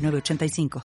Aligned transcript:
985. 0.00 0.89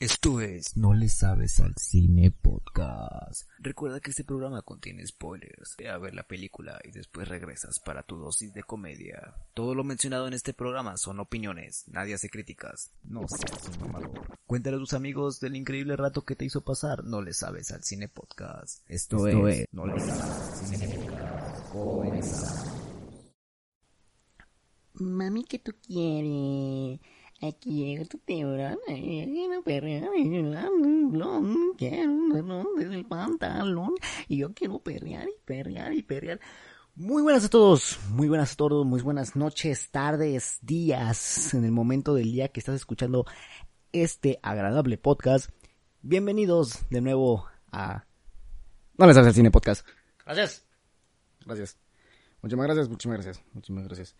Esto 0.00 0.40
es 0.40 0.76
No 0.76 0.94
le 0.94 1.08
sabes 1.08 1.58
al 1.58 1.74
cine 1.76 2.30
podcast. 2.30 3.48
Recuerda 3.58 3.98
que 3.98 4.10
este 4.10 4.22
programa 4.22 4.62
contiene 4.62 5.04
spoilers. 5.04 5.74
Ve 5.76 5.88
a 5.88 5.98
ver 5.98 6.14
la 6.14 6.22
película 6.22 6.78
y 6.84 6.92
después 6.92 7.26
regresas 7.26 7.80
para 7.80 8.04
tu 8.04 8.16
dosis 8.16 8.54
de 8.54 8.62
comedia. 8.62 9.34
Todo 9.54 9.74
lo 9.74 9.82
mencionado 9.82 10.28
en 10.28 10.34
este 10.34 10.54
programa 10.54 10.96
son 10.98 11.18
opiniones, 11.18 11.82
nadie 11.88 12.14
hace 12.14 12.30
críticas. 12.30 12.92
No 13.02 13.26
seas 13.26 13.76
un 13.76 13.90
mamador. 13.90 14.38
Cuéntale 14.46 14.76
a 14.76 14.78
tus 14.78 14.92
amigos 14.92 15.40
del 15.40 15.56
increíble 15.56 15.96
rato 15.96 16.24
que 16.24 16.36
te 16.36 16.44
hizo 16.44 16.60
pasar 16.60 17.02
No 17.02 17.20
le 17.20 17.34
sabes 17.34 17.72
al 17.72 17.82
cine 17.82 18.06
podcast. 18.06 18.88
Esto, 18.88 19.26
es, 19.26 19.66
No 19.72 19.84
le 19.84 19.98
sabes 19.98 20.20
al 20.20 20.78
cine 20.78 20.94
podcast. 20.94 21.72
Comenzamos. 21.72 22.78
Mami, 24.94 25.42
¿qué 25.42 25.58
tú 25.58 25.72
quieres? 25.84 27.00
Aquí 27.40 27.84
llega 27.84 28.04
tu 28.04 28.18
tiburón, 28.18 28.78
quiero 28.84 29.62
perrear, 29.62 30.08
quiero 31.78 32.64
desde 32.76 32.94
el 32.96 33.04
pantalón, 33.04 33.94
y 34.26 34.38
yo 34.38 34.52
quiero 34.52 34.80
perrear 34.80 35.28
y 35.28 35.40
perrear 35.44 35.92
y 35.92 36.02
perrear. 36.02 36.40
Muy 36.96 37.22
buenas 37.22 37.44
a 37.44 37.48
todos, 37.48 38.00
muy 38.10 38.26
buenas 38.26 38.54
a 38.54 38.56
todos, 38.56 38.84
muy 38.84 39.00
buenas 39.02 39.36
noches, 39.36 39.88
tardes, 39.92 40.58
días, 40.62 41.54
en 41.54 41.64
el 41.64 41.70
momento 41.70 42.12
del 42.12 42.32
día 42.32 42.48
que 42.48 42.58
estás 42.58 42.74
escuchando 42.74 43.24
este 43.92 44.40
agradable 44.42 44.98
podcast. 44.98 45.50
Bienvenidos 46.02 46.90
de 46.90 47.00
nuevo 47.02 47.46
a... 47.70 48.04
No 48.96 49.06
les 49.06 49.16
hace 49.16 49.28
el 49.28 49.34
cine 49.34 49.52
podcast. 49.52 49.86
Gracias. 50.24 50.66
Gracias. 51.46 51.78
Muchísimas 52.42 52.66
gracias, 52.66 52.88
muchísimas 52.88 53.16
gracias, 53.18 53.44
muchísimas 53.52 53.84
gracias. 53.84 54.16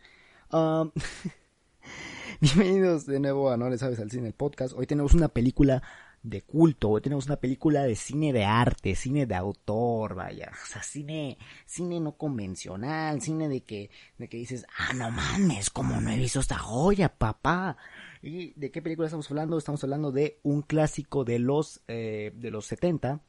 Um, 0.53 0.92
Bienvenidos 2.41 3.05
de 3.05 3.19
nuevo 3.19 3.50
a 3.50 3.56
No 3.56 3.69
le 3.69 3.78
sabes 3.78 3.98
al 3.98 4.12
cine 4.12 4.28
el 4.28 4.33
podcast. 4.33 4.72
Hoy 4.77 4.86
tenemos 4.86 5.12
una 5.12 5.27
película 5.27 5.83
de 6.22 6.42
culto, 6.42 6.91
hoy 6.91 7.00
tenemos 7.00 7.27
una 7.27 7.34
película 7.34 7.83
de 7.83 7.97
cine 7.97 8.33
de 8.33 8.44
arte, 8.44 8.94
cine 8.94 9.27
de 9.27 9.34
autor, 9.34 10.14
vaya, 10.14 10.53
o 10.53 10.66
sea, 10.66 10.84
cine, 10.84 11.36
cine 11.66 11.98
no 11.98 12.12
convencional, 12.12 13.20
cine 13.22 13.48
de 13.48 13.62
que, 13.62 13.91
de 14.19 14.28
que 14.28 14.36
dices, 14.36 14.66
ah, 14.78 14.92
no 14.94 15.11
mames, 15.11 15.69
como 15.70 16.00
no 16.00 16.11
he 16.12 16.16
visto 16.16 16.39
esta 16.39 16.59
joya, 16.59 17.09
papá. 17.09 17.77
¿Y 18.22 18.53
de 18.53 18.70
qué 18.70 18.83
película 18.83 19.06
estamos 19.06 19.28
hablando? 19.33 19.59
Estamos 19.59 19.83
hablando 19.83 20.12
de 20.12 20.39
un 20.44 20.62
clásico 20.62 21.25
de 21.25 21.41
los, 21.41 21.83
eh, 21.89 22.31
de 22.36 22.53
los 22.53 22.66
70, 22.66 23.20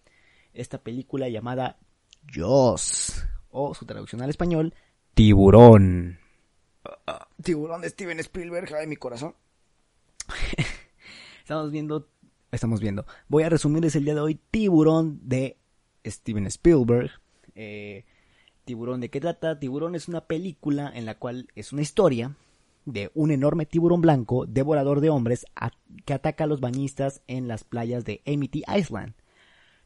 esta 0.54 0.84
película 0.84 1.30
llamada 1.30 1.80
Jaws, 2.32 3.26
o 3.50 3.74
su 3.74 3.88
traducción 3.88 4.22
al 4.22 4.30
español, 4.30 4.76
Tiburón. 5.16 6.29
Tiburón 7.44 7.82
de 7.82 7.90
Steven 7.90 8.20
Spielberg, 8.20 8.74
ay 8.76 8.88
mi 8.88 8.96
corazón. 8.96 9.36
estamos 11.42 11.72
viendo, 11.72 12.08
estamos 12.52 12.80
viendo. 12.80 13.06
Voy 13.28 13.44
a 13.44 13.50
resumirles 13.50 13.96
el 13.96 14.06
día 14.06 14.16
de 14.16 14.22
hoy 14.22 14.40
Tiburón 14.52 15.20
de 15.24 15.58
Steven 16.06 16.48
Spielberg. 16.48 17.12
Eh, 17.56 18.06
Tiburón, 18.66 19.02
¿de 19.02 19.10
qué 19.10 19.20
trata? 19.20 19.60
Tiburón 19.60 19.96
es 19.96 20.08
una 20.08 20.22
película 20.26 20.92
en 20.94 21.06
la 21.06 21.16
cual 21.16 21.50
es 21.56 21.74
una 21.74 21.82
historia 21.82 22.36
de 22.86 23.12
un 23.14 23.32
enorme 23.32 23.66
tiburón 23.66 24.02
blanco, 24.02 24.46
devorador 24.46 25.02
de 25.02 25.10
hombres, 25.10 25.46
que 26.06 26.14
ataca 26.14 26.44
a 26.44 26.48
los 26.48 26.60
bañistas 26.60 27.22
en 27.28 27.48
las 27.48 27.64
playas 27.64 28.06
de 28.06 28.22
Amity 28.26 28.64
Island, 28.68 29.14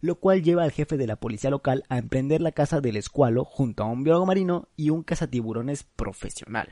lo 0.02 0.16
cual 0.16 0.44
lleva 0.44 0.64
al 0.64 0.72
jefe 0.72 0.98
de 0.98 1.08
la 1.08 1.16
policía 1.16 1.50
local 1.50 1.84
a 1.90 1.98
emprender 1.98 2.42
la 2.42 2.52
caza 2.52 2.82
del 2.82 2.98
escualo 2.98 3.46
junto 3.46 3.84
a 3.84 3.88
un 3.88 4.04
biólogo 4.04 4.26
marino 4.26 4.68
y 4.76 4.90
un 4.90 5.04
cazatiburones 5.04 5.84
profesional. 5.84 6.70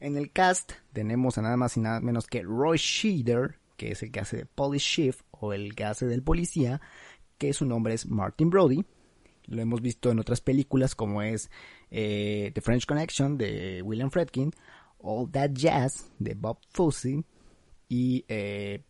En 0.00 0.16
el 0.16 0.32
cast 0.32 0.72
tenemos 0.94 1.36
a 1.36 1.42
nada 1.42 1.58
más 1.58 1.76
y 1.76 1.80
nada 1.80 2.00
menos 2.00 2.26
que 2.26 2.42
Roy 2.42 2.78
Scheider, 2.78 3.58
que 3.76 3.92
es 3.92 4.02
el 4.02 4.10
que 4.10 4.20
hace 4.20 4.38
de 4.38 4.46
Police 4.46 4.86
Chief 4.86 5.20
o 5.30 5.52
el 5.52 5.74
que 5.74 5.84
hace 5.84 6.06
del 6.06 6.22
policía, 6.22 6.80
que 7.36 7.52
su 7.52 7.66
nombre 7.66 7.92
es 7.92 8.06
Martin 8.06 8.48
Brody. 8.48 8.82
Lo 9.46 9.60
hemos 9.60 9.82
visto 9.82 10.10
en 10.10 10.18
otras 10.18 10.40
películas 10.40 10.94
como 10.94 11.20
es 11.20 11.50
eh, 11.90 12.50
The 12.54 12.62
French 12.62 12.86
Connection 12.86 13.36
de 13.36 13.82
William 13.82 14.10
Fredkin, 14.10 14.52
All 15.00 15.30
That 15.30 15.50
Jazz 15.52 16.10
de 16.18 16.34
Bob 16.34 16.58
Fosse 16.70 17.22
y 17.88 18.24
eh, 18.26 18.84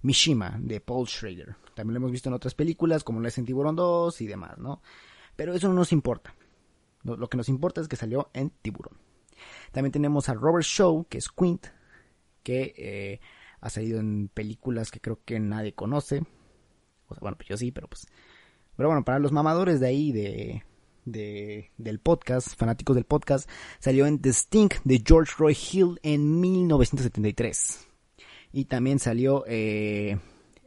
Mishima 0.00 0.56
de 0.60 0.80
Paul 0.80 1.06
Schrader. 1.06 1.56
También 1.74 1.94
lo 1.94 1.98
hemos 1.98 2.12
visto 2.12 2.30
en 2.30 2.34
otras 2.34 2.54
películas 2.54 3.04
como 3.04 3.20
La 3.20 3.30
en 3.36 3.44
Tiburón 3.44 3.76
2 3.76 4.18
y 4.22 4.26
demás, 4.26 4.56
¿no? 4.56 4.80
Pero 5.36 5.52
eso 5.52 5.68
no 5.68 5.74
nos 5.74 5.92
importa. 5.92 6.34
Lo 7.02 7.28
que 7.28 7.36
nos 7.36 7.50
importa 7.50 7.82
es 7.82 7.88
que 7.88 7.96
salió 7.96 8.30
en 8.32 8.48
Tiburón. 8.48 9.03
También 9.72 9.92
tenemos 9.92 10.28
a 10.28 10.34
Robert 10.34 10.64
Shaw, 10.64 11.06
que 11.08 11.18
es 11.18 11.28
Quint, 11.28 11.66
que 12.42 12.74
eh, 12.76 13.20
ha 13.60 13.70
salido 13.70 14.00
en 14.00 14.28
películas 14.28 14.90
que 14.90 15.00
creo 15.00 15.20
que 15.24 15.40
nadie 15.40 15.74
conoce. 15.74 16.22
Bueno, 17.20 17.36
pues 17.36 17.48
yo 17.48 17.56
sí, 17.56 17.70
pero 17.70 17.88
pues... 17.88 18.06
Pero 18.76 18.88
bueno, 18.88 19.04
para 19.04 19.20
los 19.20 19.30
mamadores 19.30 19.78
de 19.78 19.86
ahí, 19.86 20.10
de, 20.10 20.64
de, 21.04 21.70
del 21.78 22.00
podcast, 22.00 22.56
fanáticos 22.56 22.96
del 22.96 23.04
podcast, 23.04 23.48
salió 23.78 24.06
en 24.06 24.20
The 24.20 24.32
Stink 24.32 24.74
de 24.84 25.02
George 25.04 25.32
Roy 25.38 25.56
Hill 25.56 26.00
en 26.02 26.40
1973. 26.40 27.86
Y 28.52 28.64
también 28.66 28.98
salió 28.98 29.44
eh, 29.46 30.18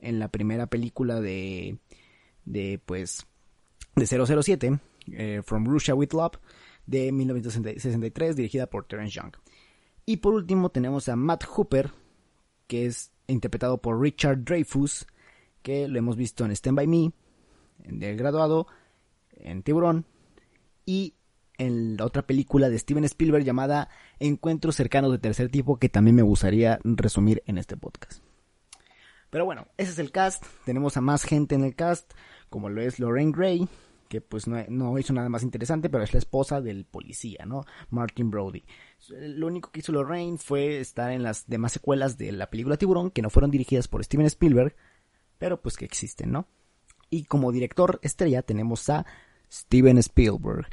en 0.01 0.19
la 0.19 0.29
primera 0.29 0.67
película 0.67 1.21
de, 1.21 1.77
de 2.45 2.79
pues, 2.85 3.25
de 3.95 4.05
007, 4.05 4.79
eh, 5.11 5.41
From 5.43 5.65
Russia 5.65 5.95
with 5.95 6.13
Love, 6.13 6.39
de 6.87 7.11
1963, 7.11 8.35
dirigida 8.35 8.67
por 8.67 8.85
Terence 8.85 9.11
Young. 9.11 9.33
Y 10.05 10.17
por 10.17 10.33
último 10.33 10.69
tenemos 10.69 11.07
a 11.09 11.15
Matt 11.15 11.43
Hooper, 11.45 11.91
que 12.65 12.85
es 12.87 13.11
interpretado 13.27 13.79
por 13.81 14.01
Richard 14.01 14.43
Dreyfus, 14.43 15.05
que 15.61 15.87
lo 15.87 15.99
hemos 15.99 16.15
visto 16.15 16.45
en 16.45 16.51
Stand 16.51 16.77
By 16.77 16.87
Me, 16.87 17.11
en 17.83 18.01
El 18.01 18.17
Graduado, 18.17 18.67
en 19.31 19.63
Tiburón 19.63 20.05
y 20.85 21.13
en 21.57 21.97
la 21.97 22.05
otra 22.05 22.25
película 22.25 22.69
de 22.69 22.79
Steven 22.79 23.03
Spielberg 23.03 23.43
llamada 23.43 23.89
Encuentros 24.19 24.75
cercanos 24.75 25.11
de 25.11 25.19
tercer 25.19 25.49
tipo, 25.49 25.77
que 25.77 25.89
también 25.89 26.15
me 26.15 26.21
gustaría 26.21 26.79
resumir 26.83 27.43
en 27.45 27.57
este 27.57 27.75
podcast. 27.77 28.21
Pero 29.29 29.43
bueno, 29.43 29.67
ese 29.77 29.91
es 29.91 29.99
el 29.99 30.11
cast. 30.11 30.45
Tenemos 30.65 30.95
a 30.95 31.01
más 31.01 31.23
gente 31.23 31.55
en 31.55 31.63
el 31.63 31.75
cast, 31.75 32.13
como 32.49 32.69
lo 32.69 32.81
es 32.81 32.99
Lorraine 32.99 33.33
Gray, 33.33 33.67
que 34.07 34.21
pues 34.21 34.47
no, 34.47 34.99
hizo 34.99 35.13
nada 35.13 35.29
más 35.29 35.43
interesante, 35.43 35.89
pero 35.89 36.03
es 36.03 36.13
la 36.13 36.19
esposa 36.19 36.61
del 36.61 36.85
policía, 36.85 37.45
¿no? 37.45 37.65
Martin 37.89 38.29
Brody. 38.29 38.63
Lo 39.09 39.47
único 39.47 39.71
que 39.71 39.79
hizo 39.79 39.91
Lorraine 39.91 40.37
fue 40.37 40.79
estar 40.79 41.11
en 41.11 41.23
las 41.23 41.47
demás 41.47 41.73
secuelas 41.73 42.17
de 42.17 42.31
la 42.31 42.49
película 42.49 42.77
Tiburón, 42.77 43.11
que 43.11 43.21
no 43.21 43.29
fueron 43.29 43.51
dirigidas 43.51 43.87
por 43.87 44.03
Steven 44.03 44.25
Spielberg, 44.25 44.75
pero 45.37 45.61
pues 45.61 45.77
que 45.77 45.85
existen, 45.85 46.31
¿no? 46.31 46.47
Y 47.09 47.23
como 47.25 47.51
director 47.51 47.99
estrella 48.01 48.41
tenemos 48.41 48.89
a 48.89 49.05
Steven 49.51 49.97
Spielberg, 49.99 50.67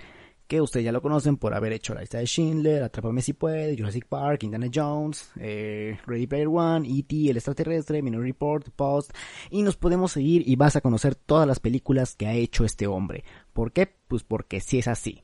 que 0.46 0.60
ustedes 0.60 0.84
ya 0.84 0.92
lo 0.92 1.00
conocen 1.00 1.36
por 1.36 1.54
haber 1.54 1.72
hecho 1.72 1.94
la 1.94 2.00
lista 2.00 2.18
de 2.18 2.26
Schindler, 2.26 2.82
Atrápame 2.82 3.22
si 3.22 3.32
puede, 3.32 3.76
Jurassic 3.76 4.06
Park, 4.06 4.42
Indiana 4.42 4.68
Jones, 4.72 5.30
eh, 5.40 5.98
Ready 6.06 6.26
Player 6.26 6.48
One, 6.48 6.88
E.T., 6.88 7.30
El 7.30 7.36
extraterrestre, 7.36 8.02
Minority 8.02 8.32
Report, 8.32 8.68
Post, 8.70 9.12
y 9.50 9.62
nos 9.62 9.76
podemos 9.76 10.12
seguir 10.12 10.46
y 10.46 10.56
vas 10.56 10.76
a 10.76 10.80
conocer 10.80 11.14
todas 11.14 11.46
las 11.46 11.60
películas 11.60 12.14
que 12.14 12.26
ha 12.26 12.34
hecho 12.34 12.64
este 12.64 12.86
hombre. 12.86 13.24
¿Por 13.52 13.72
qué? 13.72 13.88
Pues 14.08 14.22
porque 14.22 14.60
si 14.60 14.78
es 14.78 14.88
así. 14.88 15.22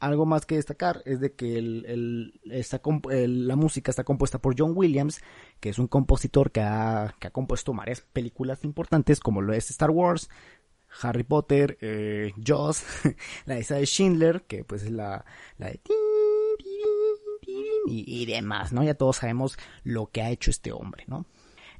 Algo 0.00 0.24
más 0.24 0.46
que 0.46 0.56
destacar 0.56 1.02
es 1.04 1.20
de 1.20 1.34
que 1.34 1.60
la 1.60 3.56
música 3.56 3.90
está 3.90 4.02
compuesta 4.02 4.38
por 4.38 4.54
John 4.58 4.72
Williams, 4.74 5.20
que 5.60 5.68
es 5.68 5.78
un 5.78 5.88
compositor 5.88 6.50
que 6.50 6.62
ha, 6.62 7.14
que 7.20 7.28
ha 7.28 7.30
compuesto 7.30 7.74
varias 7.74 8.00
películas 8.00 8.64
importantes 8.64 9.20
como 9.20 9.42
lo 9.42 9.52
es 9.52 9.70
Star 9.70 9.90
Wars, 9.90 10.30
Harry 11.02 11.22
Potter, 11.22 11.78
eh, 11.80 12.32
Jaws, 12.44 12.84
la 13.46 13.54
de 13.56 13.86
Schindler, 13.86 14.42
que 14.42 14.64
pues 14.64 14.82
es 14.82 14.90
la, 14.90 15.24
la 15.58 15.68
de 15.68 15.80
y, 17.86 18.22
y, 18.22 18.26
demás, 18.26 18.72
¿no? 18.72 18.82
Ya 18.82 18.94
todos 18.94 19.16
sabemos 19.16 19.58
lo 19.82 20.06
que 20.06 20.22
ha 20.22 20.30
hecho 20.30 20.50
este 20.50 20.72
hombre, 20.72 21.04
¿no? 21.06 21.26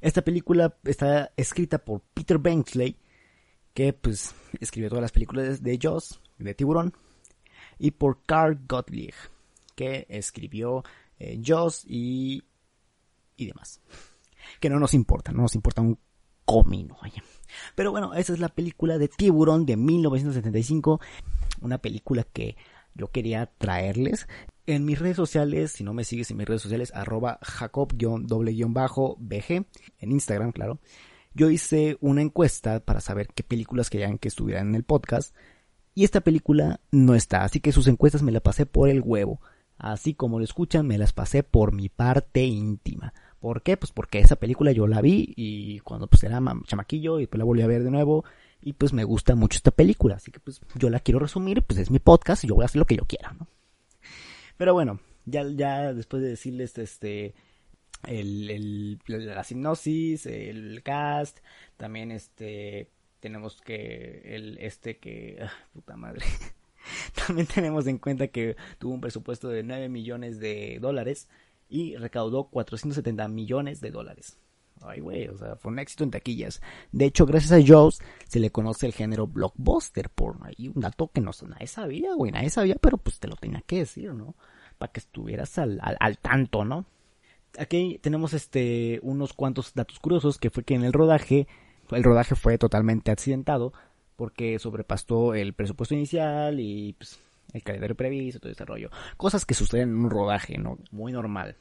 Esta 0.01 0.23
película 0.23 0.75
está 0.83 1.31
escrita 1.37 1.77
por 1.77 2.01
Peter 2.13 2.39
Benchley, 2.39 2.97
que 3.73 3.93
pues 3.93 4.33
escribió 4.59 4.89
todas 4.89 5.03
las 5.03 5.11
películas 5.11 5.61
de 5.61 5.79
Jaws, 5.81 6.19
de 6.37 6.55
Tiburón, 6.55 6.93
y 7.77 7.91
por 7.91 8.23
Carl 8.23 8.59
Gottlieb, 8.67 9.13
que 9.75 10.07
escribió 10.09 10.83
eh, 11.19 11.39
Jaws 11.43 11.85
y, 11.85 12.43
y 13.37 13.45
demás. 13.45 13.79
Que 14.59 14.69
no 14.69 14.79
nos 14.79 14.93
importa, 14.93 15.31
no 15.31 15.43
nos 15.43 15.55
importa 15.55 15.81
un 15.81 15.97
comino. 16.45 16.97
Vaya. 17.01 17.23
Pero 17.75 17.91
bueno, 17.91 18.13
esa 18.13 18.33
es 18.33 18.39
la 18.39 18.49
película 18.49 18.97
de 18.97 19.07
Tiburón 19.07 19.65
de 19.65 19.77
1975, 19.77 20.99
una 21.61 21.77
película 21.77 22.23
que 22.23 22.55
yo 22.93 23.07
quería 23.07 23.51
traerles. 23.57 24.27
En 24.67 24.85
mis 24.85 24.99
redes 24.99 25.17
sociales, 25.17 25.71
si 25.71 25.83
no 25.83 25.93
me 25.93 26.03
sigues 26.03 26.31
en 26.31 26.37
mis 26.37 26.47
redes 26.47 26.61
sociales, 26.61 26.91
arroba 26.93 27.39
jacob-bg, 27.41 28.05
en 29.99 30.11
Instagram, 30.11 30.51
claro. 30.51 30.79
Yo 31.33 31.49
hice 31.49 31.97
una 32.01 32.21
encuesta 32.21 32.81
para 32.81 32.99
saber 32.99 33.27
qué 33.33 33.43
películas 33.43 33.89
querían 33.89 34.17
que 34.17 34.27
estuvieran 34.27 34.69
en 34.69 34.75
el 34.75 34.83
podcast. 34.83 35.33
Y 35.93 36.03
esta 36.03 36.21
película 36.21 36.79
no 36.91 37.15
está, 37.15 37.43
así 37.43 37.59
que 37.59 37.71
sus 37.71 37.87
encuestas 37.87 38.21
me 38.21 38.31
las 38.31 38.41
pasé 38.41 38.65
por 38.65 38.89
el 38.89 39.01
huevo. 39.01 39.41
Así 39.77 40.13
como 40.13 40.39
lo 40.39 40.45
escuchan, 40.45 40.85
me 40.85 40.97
las 40.97 41.11
pasé 41.11 41.43
por 41.43 41.73
mi 41.73 41.89
parte 41.89 42.43
íntima. 42.43 43.13
¿Por 43.41 43.63
qué? 43.63 43.75
Pues 43.75 43.91
porque 43.91 44.19
esa 44.19 44.35
película 44.35 44.71
yo 44.71 44.85
la 44.85 45.01
vi 45.01 45.33
y 45.35 45.79
cuando 45.79 46.05
pues 46.05 46.23
era 46.23 46.39
chamaquillo 46.67 47.19
y 47.19 47.25
pues 47.25 47.39
la 47.39 47.43
volví 47.43 47.63
a 47.63 47.67
ver 47.67 47.83
de 47.83 47.89
nuevo 47.89 48.23
y 48.61 48.73
pues 48.73 48.93
me 48.93 49.03
gusta 49.03 49.33
mucho 49.33 49.57
esta 49.57 49.71
película. 49.71 50.15
Así 50.17 50.31
que 50.31 50.39
pues 50.39 50.61
yo 50.75 50.91
la 50.91 50.99
quiero 50.99 51.19
resumir, 51.19 51.63
pues 51.63 51.79
es 51.79 51.89
mi 51.89 51.97
podcast 51.97 52.43
y 52.43 52.47
yo 52.47 52.55
voy 52.55 52.63
a 52.63 52.65
hacer 52.67 52.77
lo 52.77 52.85
que 52.85 52.97
yo 52.97 53.05
quiera, 53.05 53.33
¿no? 53.33 53.47
Pero 54.57 54.75
bueno, 54.75 54.99
ya, 55.25 55.43
ya 55.49 55.91
después 55.91 56.21
de 56.21 56.29
decirles 56.29 56.77
este 56.77 57.33
el, 58.07 58.99
la 59.07 59.43
sinopsis, 59.43 60.27
el 60.27 60.83
cast, 60.83 61.39
también 61.77 62.11
este 62.11 62.91
tenemos 63.21 63.59
que 63.59 64.21
el 64.23 64.59
este 64.59 64.97
que 64.99 65.39
ah, 65.41 65.51
puta 65.73 65.97
madre. 65.97 66.27
también 67.25 67.47
tenemos 67.47 67.87
en 67.87 67.97
cuenta 67.97 68.27
que 68.27 68.55
tuvo 68.77 68.93
un 68.93 69.01
presupuesto 69.01 69.49
de 69.49 69.63
9 69.63 69.89
millones 69.89 70.39
de 70.39 70.77
dólares 70.79 71.27
y 71.71 71.95
recaudó 71.95 72.49
470 72.49 73.27
millones 73.29 73.81
de 73.81 73.89
dólares. 73.89 74.37
Ay, 74.83 74.99
güey, 74.99 75.27
o 75.27 75.37
sea, 75.37 75.55
fue 75.55 75.71
un 75.71 75.79
éxito 75.79 76.03
en 76.03 76.11
taquillas. 76.11 76.61
De 76.91 77.05
hecho, 77.05 77.25
gracias 77.25 77.51
a 77.51 77.65
Jaws 77.65 77.99
se 78.27 78.39
le 78.39 78.51
conoce 78.51 78.87
el 78.87 78.93
género 78.93 79.27
blockbuster 79.27 80.09
por 80.09 80.37
ahí 80.43 80.67
un 80.67 80.81
dato 80.81 81.09
que 81.13 81.21
no 81.21 81.31
nadie 81.47 81.67
sabía, 81.67 82.13
güey, 82.15 82.31
nadie 82.31 82.49
sabía, 82.49 82.75
pero 82.75 82.97
pues 82.97 83.19
te 83.19 83.27
lo 83.27 83.35
tenía 83.35 83.61
que 83.61 83.79
decir, 83.79 84.13
¿no? 84.13 84.35
Para 84.77 84.91
que 84.91 84.99
estuvieras 84.99 85.57
al, 85.59 85.79
al, 85.81 86.17
tanto, 86.17 86.65
¿no? 86.65 86.85
Aquí 87.57 87.99
tenemos 88.01 88.33
este 88.33 88.99
unos 89.03 89.33
cuantos 89.33 89.73
datos 89.73 89.99
curiosos 89.99 90.37
que 90.37 90.49
fue 90.49 90.63
que 90.63 90.75
en 90.75 90.83
el 90.83 90.93
rodaje 90.93 91.47
el 91.91 92.03
rodaje 92.03 92.35
fue 92.35 92.57
totalmente 92.57 93.11
accidentado 93.11 93.73
porque 94.15 94.57
sobrepasó 94.59 95.35
el 95.35 95.53
presupuesto 95.53 95.93
inicial 95.93 96.59
y 96.59 96.93
pues, 96.93 97.19
el 97.53 97.63
calendario 97.63 97.95
previsto, 97.95 98.39
todo 98.39 98.51
ese 98.51 98.65
rollo. 98.65 98.89
Cosas 99.17 99.45
que 99.45 99.53
suceden 99.53 99.89
en 99.89 99.95
un 99.97 100.09
rodaje, 100.09 100.57
¿no? 100.57 100.77
Muy 100.91 101.11
normal. 101.11 101.57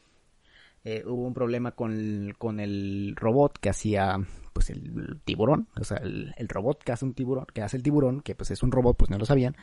Eh, 0.85 1.03
hubo 1.07 1.27
un 1.27 1.35
problema 1.35 1.73
con, 1.73 2.35
con 2.39 2.59
el 2.59 3.15
robot 3.17 3.59
que 3.59 3.69
hacía 3.69 4.19
pues 4.53 4.71
el 4.71 5.21
tiburón, 5.25 5.69
o 5.79 5.85
sea, 5.85 5.99
el, 5.99 6.49
robot 6.49 6.83
que 6.83 6.93
hace 6.93 7.05
un 7.05 7.15
tiburón, 7.15 7.47
que 7.53 7.63
hace 7.63 7.77
el 7.77 7.83
tiburón, 7.83 8.21
que 8.21 8.35
pues 8.35 8.51
es 8.51 8.63
un 8.63 8.73
robot, 8.73 8.97
pues 8.97 9.11
no 9.11 9.19
lo 9.19 9.25
sabían, 9.25 9.57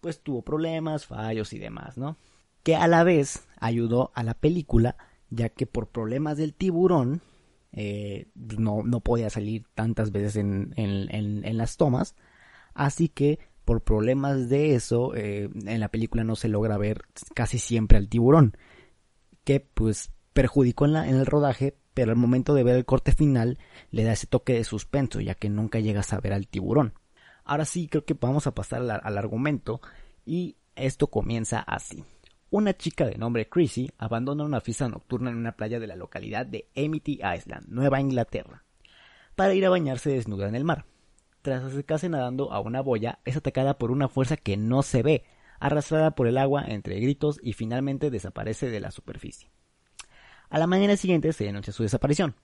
pues 0.00 0.20
tuvo 0.20 0.42
problemas, 0.42 1.06
fallos 1.06 1.52
y 1.52 1.58
demás, 1.58 1.98
¿no? 1.98 2.16
Que 2.62 2.76
a 2.76 2.86
la 2.86 3.02
vez 3.02 3.48
ayudó 3.58 4.12
a 4.14 4.22
la 4.22 4.34
película, 4.34 4.96
ya 5.30 5.48
que 5.48 5.66
por 5.66 5.88
problemas 5.88 6.36
del 6.36 6.54
tiburón 6.54 7.22
eh, 7.72 8.28
no, 8.34 8.82
no 8.84 9.00
podía 9.00 9.30
salir 9.30 9.64
tantas 9.74 10.12
veces 10.12 10.36
en, 10.36 10.74
en, 10.76 11.44
en, 11.44 11.56
las 11.56 11.76
tomas, 11.76 12.14
así 12.74 13.08
que 13.08 13.38
por 13.64 13.82
problemas 13.82 14.48
de 14.48 14.74
eso, 14.74 15.14
eh, 15.14 15.48
en 15.66 15.80
la 15.80 15.88
película 15.88 16.24
no 16.24 16.36
se 16.36 16.48
logra 16.48 16.76
ver 16.78 17.02
casi 17.34 17.58
siempre 17.58 17.98
al 17.98 18.08
tiburón, 18.08 18.56
que 19.44 19.60
pues 19.60 20.12
perjudicó 20.32 20.86
en, 20.86 20.96
el 20.96 21.26
rodaje, 21.26 21.76
pero 21.94 22.10
al 22.10 22.16
momento 22.16 22.54
de 22.54 22.64
ver 22.64 22.76
el 22.76 22.84
corte 22.84 23.12
final 23.12 23.58
le 23.90 24.04
da 24.04 24.12
ese 24.12 24.26
toque 24.26 24.54
de 24.54 24.64
suspenso, 24.64 25.20
ya 25.20 25.34
que 25.34 25.48
nunca 25.48 25.80
llegas 25.80 26.12
a 26.12 26.20
ver 26.20 26.32
al 26.32 26.48
tiburón. 26.48 26.94
Ahora 27.44 27.64
sí, 27.64 27.88
creo 27.88 28.04
que 28.04 28.14
vamos 28.14 28.46
a 28.46 28.54
pasar 28.54 28.82
al, 28.82 29.18
argumento 29.18 29.80
y 30.24 30.56
esto 30.74 31.08
comienza 31.08 31.60
así. 31.60 32.04
Una 32.50 32.76
chica 32.76 33.06
de 33.06 33.16
nombre 33.16 33.48
Chrissy 33.48 33.90
abandona 33.98 34.44
una 34.44 34.60
fiesta 34.60 34.88
nocturna 34.88 35.30
en 35.30 35.36
una 35.36 35.56
playa 35.56 35.80
de 35.80 35.86
la 35.86 35.96
localidad 35.96 36.46
de 36.46 36.68
Amity 36.76 37.20
Island, 37.22 37.66
Nueva 37.68 38.00
Inglaterra, 38.00 38.64
para 39.34 39.54
ir 39.54 39.64
a 39.66 39.70
bañarse 39.70 40.10
desnuda 40.10 40.48
en 40.48 40.54
el 40.54 40.64
mar. 40.64 40.84
Tras 41.42 41.64
acercarse 41.64 42.08
nadando 42.08 42.52
a 42.52 42.60
una 42.60 42.80
boya, 42.80 43.18
es 43.24 43.36
atacada 43.36 43.76
por 43.76 43.90
una 43.90 44.08
fuerza 44.08 44.36
que 44.36 44.56
no 44.56 44.82
se 44.82 45.02
ve, 45.02 45.24
arrastrada 45.58 46.14
por 46.14 46.28
el 46.28 46.38
agua 46.38 46.64
entre 46.66 47.00
gritos 47.00 47.40
y 47.42 47.52
finalmente 47.52 48.10
desaparece 48.10 48.70
de 48.70 48.78
la 48.78 48.92
superficie. 48.92 49.50
A 50.50 50.58
la 50.58 50.68
mañana 50.68 50.96
siguiente 50.96 51.32
se 51.32 51.44
denuncia 51.44 51.72
su 51.72 51.82
desaparición. 51.82 52.36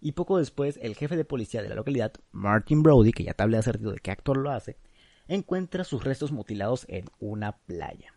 Y 0.00 0.12
poco 0.12 0.38
después, 0.38 0.78
el 0.82 0.94
jefe 0.94 1.16
de 1.16 1.24
policía 1.24 1.62
de 1.62 1.68
la 1.68 1.74
localidad, 1.74 2.12
Martin 2.30 2.82
Brody, 2.82 3.12
que 3.12 3.24
ya 3.24 3.34
te 3.34 3.42
hablé 3.42 3.56
acertado 3.56 3.92
de 3.92 3.98
qué 3.98 4.12
actor 4.12 4.36
lo 4.36 4.50
hace, 4.50 4.76
encuentra 5.26 5.82
sus 5.82 6.04
restos 6.04 6.30
mutilados 6.30 6.84
en 6.88 7.06
una 7.18 7.56
playa. 7.58 8.13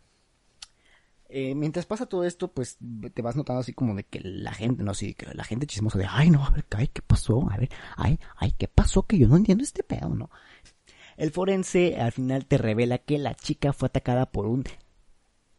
Eh, 1.29 1.55
mientras 1.55 1.85
pasa 1.85 2.05
todo 2.05 2.23
esto, 2.23 2.49
pues 2.49 2.77
te 3.13 3.21
vas 3.21 3.35
notando 3.35 3.59
así 3.59 3.73
como 3.73 3.95
de 3.95 4.03
que 4.03 4.21
la 4.21 4.53
gente, 4.53 4.83
no, 4.83 4.93
sí, 4.93 5.13
que 5.13 5.33
la 5.33 5.43
gente 5.43 5.67
chismosa 5.67 5.99
de, 5.99 6.07
ay, 6.09 6.29
no, 6.29 6.45
a 6.45 6.51
ver, 6.51 6.65
ay, 6.75 6.87
¿qué 6.87 7.01
pasó? 7.01 7.49
A 7.51 7.57
ver, 7.57 7.69
ay, 7.97 8.19
ay, 8.37 8.53
¿qué 8.57 8.67
pasó? 8.67 9.03
Que 9.03 9.17
yo 9.17 9.27
no 9.27 9.35
entiendo 9.35 9.63
este 9.63 9.83
pedo, 9.83 10.09
¿no? 10.09 10.29
El 11.17 11.31
forense 11.31 11.99
al 11.99 12.11
final 12.11 12.45
te 12.45 12.57
revela 12.57 12.99
que 12.99 13.17
la 13.17 13.33
chica 13.33 13.73
fue 13.73 13.87
atacada 13.87 14.27
por 14.27 14.45
un 14.45 14.63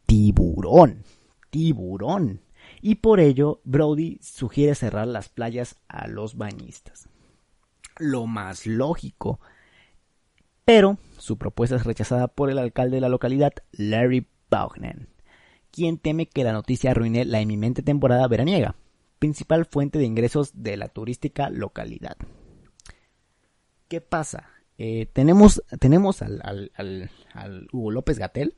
tiburón. 0.05 1.03
Tiburón 1.49 2.41
y 2.81 2.95
por 2.95 3.19
ello 3.19 3.61
Brody 3.63 4.19
sugiere 4.21 4.75
cerrar 4.75 5.07
las 5.07 5.29
playas 5.29 5.75
a 5.87 6.07
los 6.07 6.35
bañistas. 6.35 7.09
Lo 7.97 8.25
más 8.25 8.65
lógico. 8.65 9.39
Pero 10.65 10.97
su 11.17 11.37
propuesta 11.37 11.75
es 11.75 11.83
rechazada 11.83 12.27
por 12.27 12.49
el 12.49 12.59
alcalde 12.59 12.97
de 12.97 13.01
la 13.01 13.09
localidad, 13.09 13.53
Larry 13.71 14.27
Baughnen, 14.49 15.09
quien 15.71 15.97
teme 15.97 16.27
que 16.27 16.43
la 16.43 16.53
noticia 16.53 16.91
arruine 16.91 17.25
la 17.25 17.41
inminente 17.41 17.81
temporada 17.81 18.27
veraniega, 18.27 18.75
principal 19.19 19.65
fuente 19.65 19.99
de 19.99 20.05
ingresos 20.05 20.51
de 20.53 20.77
la 20.77 20.87
turística 20.89 21.49
localidad. 21.49 22.17
¿Qué 23.87 24.01
pasa? 24.01 24.49
Eh, 24.77 25.07
tenemos 25.11 25.61
tenemos 25.79 26.21
al, 26.21 26.41
al, 26.43 27.11
al 27.33 27.67
Hugo 27.71 27.91
López 27.91 28.17
Gatel, 28.19 28.55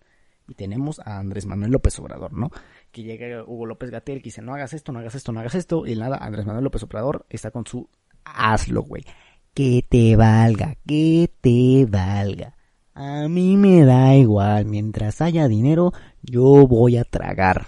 y 0.47 0.53
tenemos 0.55 1.00
a 1.00 1.17
Andrés 1.17 1.45
Manuel 1.45 1.71
López 1.71 1.97
Obrador, 2.00 2.33
¿no? 2.33 2.51
Que 2.91 3.03
llega 3.03 3.43
Hugo 3.43 3.65
López 3.65 3.89
Gatel 3.89 4.17
que 4.17 4.25
dice, 4.25 4.41
no 4.41 4.53
hagas 4.53 4.74
esto, 4.74 4.91
no 4.91 5.00
hagas 5.00 5.15
esto, 5.15 5.31
no 5.31 5.39
hagas 5.39 5.55
esto, 5.55 5.88
y 5.88 5.95
nada, 5.95 6.17
Andrés 6.17 6.45
Manuel 6.45 6.65
López 6.65 6.83
Obrador 6.83 7.25
está 7.29 7.51
con 7.51 7.65
su 7.65 7.89
hazlo, 8.25 8.83
güey. 8.83 9.05
Que 9.53 9.86
te 9.88 10.15
valga, 10.15 10.75
que 10.86 11.31
te 11.39 11.86
valga. 11.86 12.55
A 12.93 13.27
mí 13.29 13.55
me 13.55 13.86
da 13.86 14.15
igual, 14.15 14.65
mientras 14.65 15.21
haya 15.21 15.47
dinero, 15.47 15.93
yo 16.23 16.67
voy 16.67 16.97
a 16.97 17.03
tragar. 17.03 17.67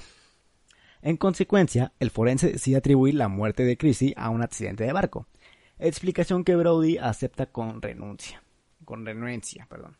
En 1.01 1.17
consecuencia, 1.17 1.91
el 1.99 2.11
forense 2.11 2.51
decide 2.51 2.77
atribuir 2.77 3.15
la 3.15 3.27
muerte 3.27 3.65
de 3.65 3.77
Chrissy 3.77 4.13
a 4.15 4.29
un 4.29 4.41
accidente 4.41 4.83
de 4.85 4.93
barco. 4.93 5.27
Explicación 5.79 6.43
que 6.43 6.55
Brody 6.55 6.97
acepta 6.97 7.47
con 7.47 7.81
renuncia. 7.81 8.41
Con 8.85 9.05
renuencia, 9.05 9.65
perdón. 9.69 9.97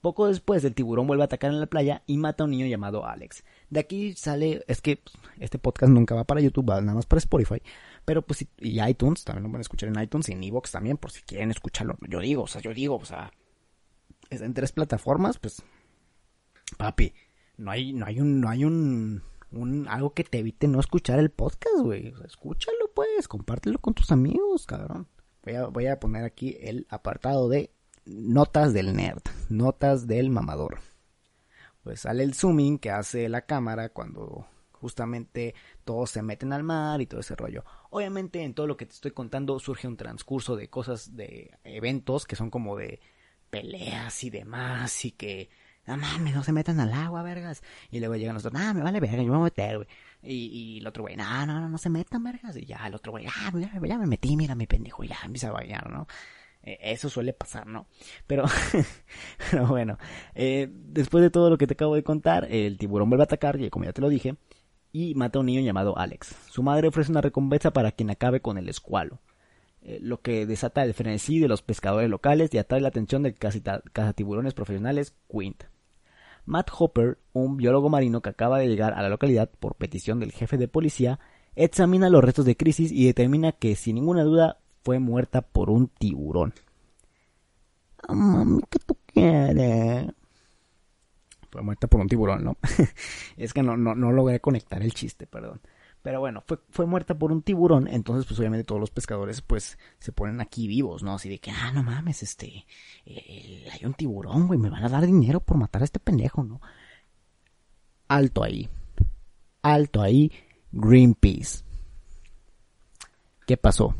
Poco 0.00 0.28
después 0.28 0.64
el 0.64 0.74
tiburón 0.74 1.06
vuelve 1.06 1.22
a 1.22 1.26
atacar 1.26 1.50
en 1.50 1.60
la 1.60 1.66
playa 1.66 2.02
y 2.06 2.16
mata 2.16 2.42
a 2.42 2.46
un 2.46 2.52
niño 2.52 2.66
llamado 2.66 3.06
Alex. 3.06 3.44
De 3.68 3.80
aquí 3.80 4.14
sale, 4.14 4.64
es 4.66 4.80
que 4.80 4.96
pues, 4.96 5.14
este 5.38 5.58
podcast 5.58 5.92
nunca 5.92 6.14
va 6.14 6.24
para 6.24 6.40
YouTube, 6.40 6.70
va 6.70 6.80
nada 6.80 6.94
más 6.94 7.04
para 7.04 7.18
Spotify, 7.18 7.62
pero 8.06 8.22
pues 8.22 8.46
y 8.58 8.82
iTunes, 8.82 9.24
también 9.24 9.42
lo 9.42 9.50
pueden 9.50 9.60
escuchar 9.60 9.90
en 9.90 10.02
iTunes 10.02 10.30
y 10.30 10.32
en 10.32 10.42
Evox 10.42 10.72
también, 10.72 10.96
por 10.96 11.10
si 11.10 11.20
quieren 11.20 11.50
escucharlo. 11.50 11.98
Yo 12.08 12.20
digo, 12.20 12.44
o 12.44 12.46
sea, 12.46 12.62
yo 12.62 12.72
digo, 12.72 12.96
o 12.96 13.04
sea, 13.04 13.30
es 14.30 14.40
en 14.40 14.54
tres 14.54 14.72
plataformas, 14.72 15.38
pues, 15.38 15.62
papi, 16.78 17.12
no 17.60 17.70
hay, 17.70 17.92
no 17.92 18.06
hay 18.06 18.20
un, 18.20 18.40
no 18.40 18.48
hay 18.48 18.64
un, 18.64 19.22
un 19.52 19.86
algo 19.88 20.14
que 20.14 20.24
te 20.24 20.38
evite 20.38 20.66
no 20.66 20.80
escuchar 20.80 21.18
el 21.18 21.30
podcast, 21.30 21.76
güey. 21.80 22.12
escúchalo, 22.24 22.90
pues, 22.94 23.28
compártelo 23.28 23.78
con 23.78 23.92
tus 23.92 24.10
amigos, 24.10 24.66
cabrón. 24.66 25.06
Voy 25.44 25.54
a, 25.54 25.66
voy 25.66 25.86
a 25.86 26.00
poner 26.00 26.24
aquí 26.24 26.56
el 26.60 26.86
apartado 26.88 27.48
de 27.48 27.70
notas 28.06 28.72
del 28.72 28.96
nerd, 28.96 29.22
notas 29.50 30.06
del 30.06 30.30
mamador. 30.30 30.78
Pues 31.82 32.00
sale 32.00 32.24
el 32.24 32.34
zooming 32.34 32.78
que 32.78 32.90
hace 32.90 33.28
la 33.28 33.42
cámara 33.42 33.90
cuando 33.90 34.46
justamente 34.72 35.54
todos 35.84 36.10
se 36.10 36.22
meten 36.22 36.54
al 36.54 36.62
mar 36.62 37.02
y 37.02 37.06
todo 37.06 37.20
ese 37.20 37.36
rollo. 37.36 37.64
Obviamente 37.90 38.42
en 38.42 38.54
todo 38.54 38.66
lo 38.66 38.78
que 38.78 38.86
te 38.86 38.94
estoy 38.94 39.10
contando 39.10 39.58
surge 39.58 39.86
un 39.86 39.98
transcurso 39.98 40.56
de 40.56 40.68
cosas, 40.68 41.14
de 41.14 41.58
eventos 41.64 42.24
que 42.26 42.36
son 42.36 42.50
como 42.50 42.76
de 42.76 43.00
peleas 43.50 44.24
y 44.24 44.30
demás 44.30 45.04
y 45.04 45.12
que, 45.12 45.50
no 45.90 45.96
mames, 45.96 46.34
no 46.34 46.42
se 46.42 46.52
metan 46.52 46.80
al 46.80 46.92
agua, 46.92 47.22
vergas. 47.22 47.62
Y 47.90 48.00
luego 48.00 48.16
llegan 48.16 48.34
los 48.34 48.42
dos, 48.42 48.52
ah, 48.54 48.72
me 48.74 48.82
vale 48.82 49.00
verga, 49.00 49.22
yo 49.22 49.30
me 49.32 49.38
voy 49.38 49.40
a 49.40 49.44
meter, 49.44 49.76
güey. 49.76 49.88
Y, 50.22 50.78
el 50.80 50.86
otro 50.86 51.02
güey, 51.02 51.16
no, 51.16 51.46
no, 51.46 51.60
no, 51.60 51.68
no 51.68 51.78
se 51.78 51.90
metan, 51.90 52.22
vergas. 52.22 52.56
Y 52.56 52.66
ya 52.66 52.86
el 52.86 52.94
otro 52.94 53.12
güey, 53.12 53.26
ah, 53.26 53.52
ya, 53.54 53.72
ya 53.82 53.98
me 53.98 54.06
metí, 54.06 54.36
mira 54.36 54.54
mi 54.54 54.66
pendejo, 54.66 55.04
ya 55.04 55.18
empieza 55.24 55.48
a 55.48 55.52
bailar, 55.52 55.90
¿no? 55.90 56.06
Eh, 56.62 56.78
eso 56.82 57.08
suele 57.08 57.32
pasar, 57.32 57.66
¿no? 57.66 57.86
Pero, 58.26 58.44
pero 59.50 59.66
bueno, 59.66 59.98
eh, 60.34 60.68
después 60.70 61.22
de 61.22 61.30
todo 61.30 61.48
lo 61.50 61.58
que 61.58 61.66
te 61.66 61.74
acabo 61.74 61.94
de 61.94 62.02
contar, 62.02 62.46
el 62.50 62.76
tiburón 62.78 63.08
vuelve 63.08 63.22
a 63.22 63.24
atacar, 63.24 63.58
como 63.70 63.84
ya 63.86 63.92
te 63.92 64.02
lo 64.02 64.08
dije, 64.08 64.36
y 64.92 65.14
mata 65.14 65.38
a 65.38 65.40
un 65.40 65.46
niño 65.46 65.60
llamado 65.60 65.96
Alex. 65.96 66.34
Su 66.50 66.62
madre 66.62 66.88
ofrece 66.88 67.10
una 67.10 67.20
recompensa 67.20 67.72
para 67.72 67.92
quien 67.92 68.10
acabe 68.10 68.40
con 68.40 68.58
el 68.58 68.68
escualo, 68.68 69.20
eh, 69.82 69.98
lo 70.02 70.20
que 70.20 70.46
desata 70.46 70.82
el 70.82 70.94
frenesí 70.94 71.38
de 71.38 71.48
los 71.48 71.62
pescadores 71.62 72.10
locales 72.10 72.52
y 72.52 72.58
atrae 72.58 72.80
la 72.80 72.88
atención 72.88 73.22
del 73.22 73.36
cazatiburones 73.36 74.54
profesionales 74.54 75.14
Quint. 75.30 75.64
Matt 76.50 76.70
Hopper, 76.76 77.16
un 77.32 77.56
biólogo 77.56 77.88
marino 77.88 78.22
que 78.22 78.30
acaba 78.30 78.58
de 78.58 78.66
llegar 78.66 78.92
a 78.94 79.02
la 79.02 79.08
localidad 79.08 79.48
por 79.48 79.76
petición 79.76 80.18
del 80.18 80.32
jefe 80.32 80.58
de 80.58 80.66
policía, 80.66 81.20
examina 81.54 82.10
los 82.10 82.24
restos 82.24 82.44
de 82.44 82.56
crisis 82.56 82.90
y 82.90 83.06
determina 83.06 83.52
que 83.52 83.76
sin 83.76 83.94
ninguna 83.94 84.24
duda 84.24 84.58
fue 84.82 84.98
muerta 84.98 85.42
por 85.42 85.70
un 85.70 85.86
tiburón. 85.86 86.52
Ah, 88.02 88.14
mami, 88.14 88.62
¿qué 88.68 88.80
tú 88.80 88.96
quieres? 89.06 90.12
Fue 91.52 91.62
muerta 91.62 91.86
por 91.86 92.00
un 92.00 92.08
tiburón, 92.08 92.42
¿no? 92.42 92.56
es 93.36 93.52
que 93.52 93.62
no, 93.62 93.76
no, 93.76 93.94
no 93.94 94.10
logré 94.10 94.40
conectar 94.40 94.82
el 94.82 94.92
chiste, 94.92 95.28
perdón. 95.28 95.60
Pero 96.02 96.20
bueno, 96.20 96.42
fue, 96.46 96.58
fue 96.70 96.86
muerta 96.86 97.18
por 97.18 97.30
un 97.30 97.42
tiburón, 97.42 97.86
entonces 97.86 98.26
pues 98.26 98.40
obviamente 98.40 98.64
todos 98.64 98.80
los 98.80 98.90
pescadores 98.90 99.42
pues 99.42 99.78
se 99.98 100.12
ponen 100.12 100.40
aquí 100.40 100.66
vivos, 100.66 101.02
¿no? 101.02 101.14
Así 101.14 101.28
de 101.28 101.38
que, 101.38 101.50
ah, 101.50 101.72
no 101.72 101.82
mames, 101.82 102.22
este, 102.22 102.66
eh, 103.04 103.68
hay 103.70 103.84
un 103.84 103.92
tiburón, 103.92 104.46
güey, 104.46 104.58
me 104.58 104.70
van 104.70 104.84
a 104.84 104.88
dar 104.88 105.04
dinero 105.04 105.40
por 105.40 105.58
matar 105.58 105.82
a 105.82 105.84
este 105.84 106.00
pendejo, 106.00 106.42
¿no? 106.42 106.60
Alto 108.08 108.42
ahí, 108.42 108.68
alto 109.62 110.00
ahí, 110.00 110.32
Greenpeace. 110.72 111.64
¿Qué 113.46 113.56
pasó? 113.56 113.94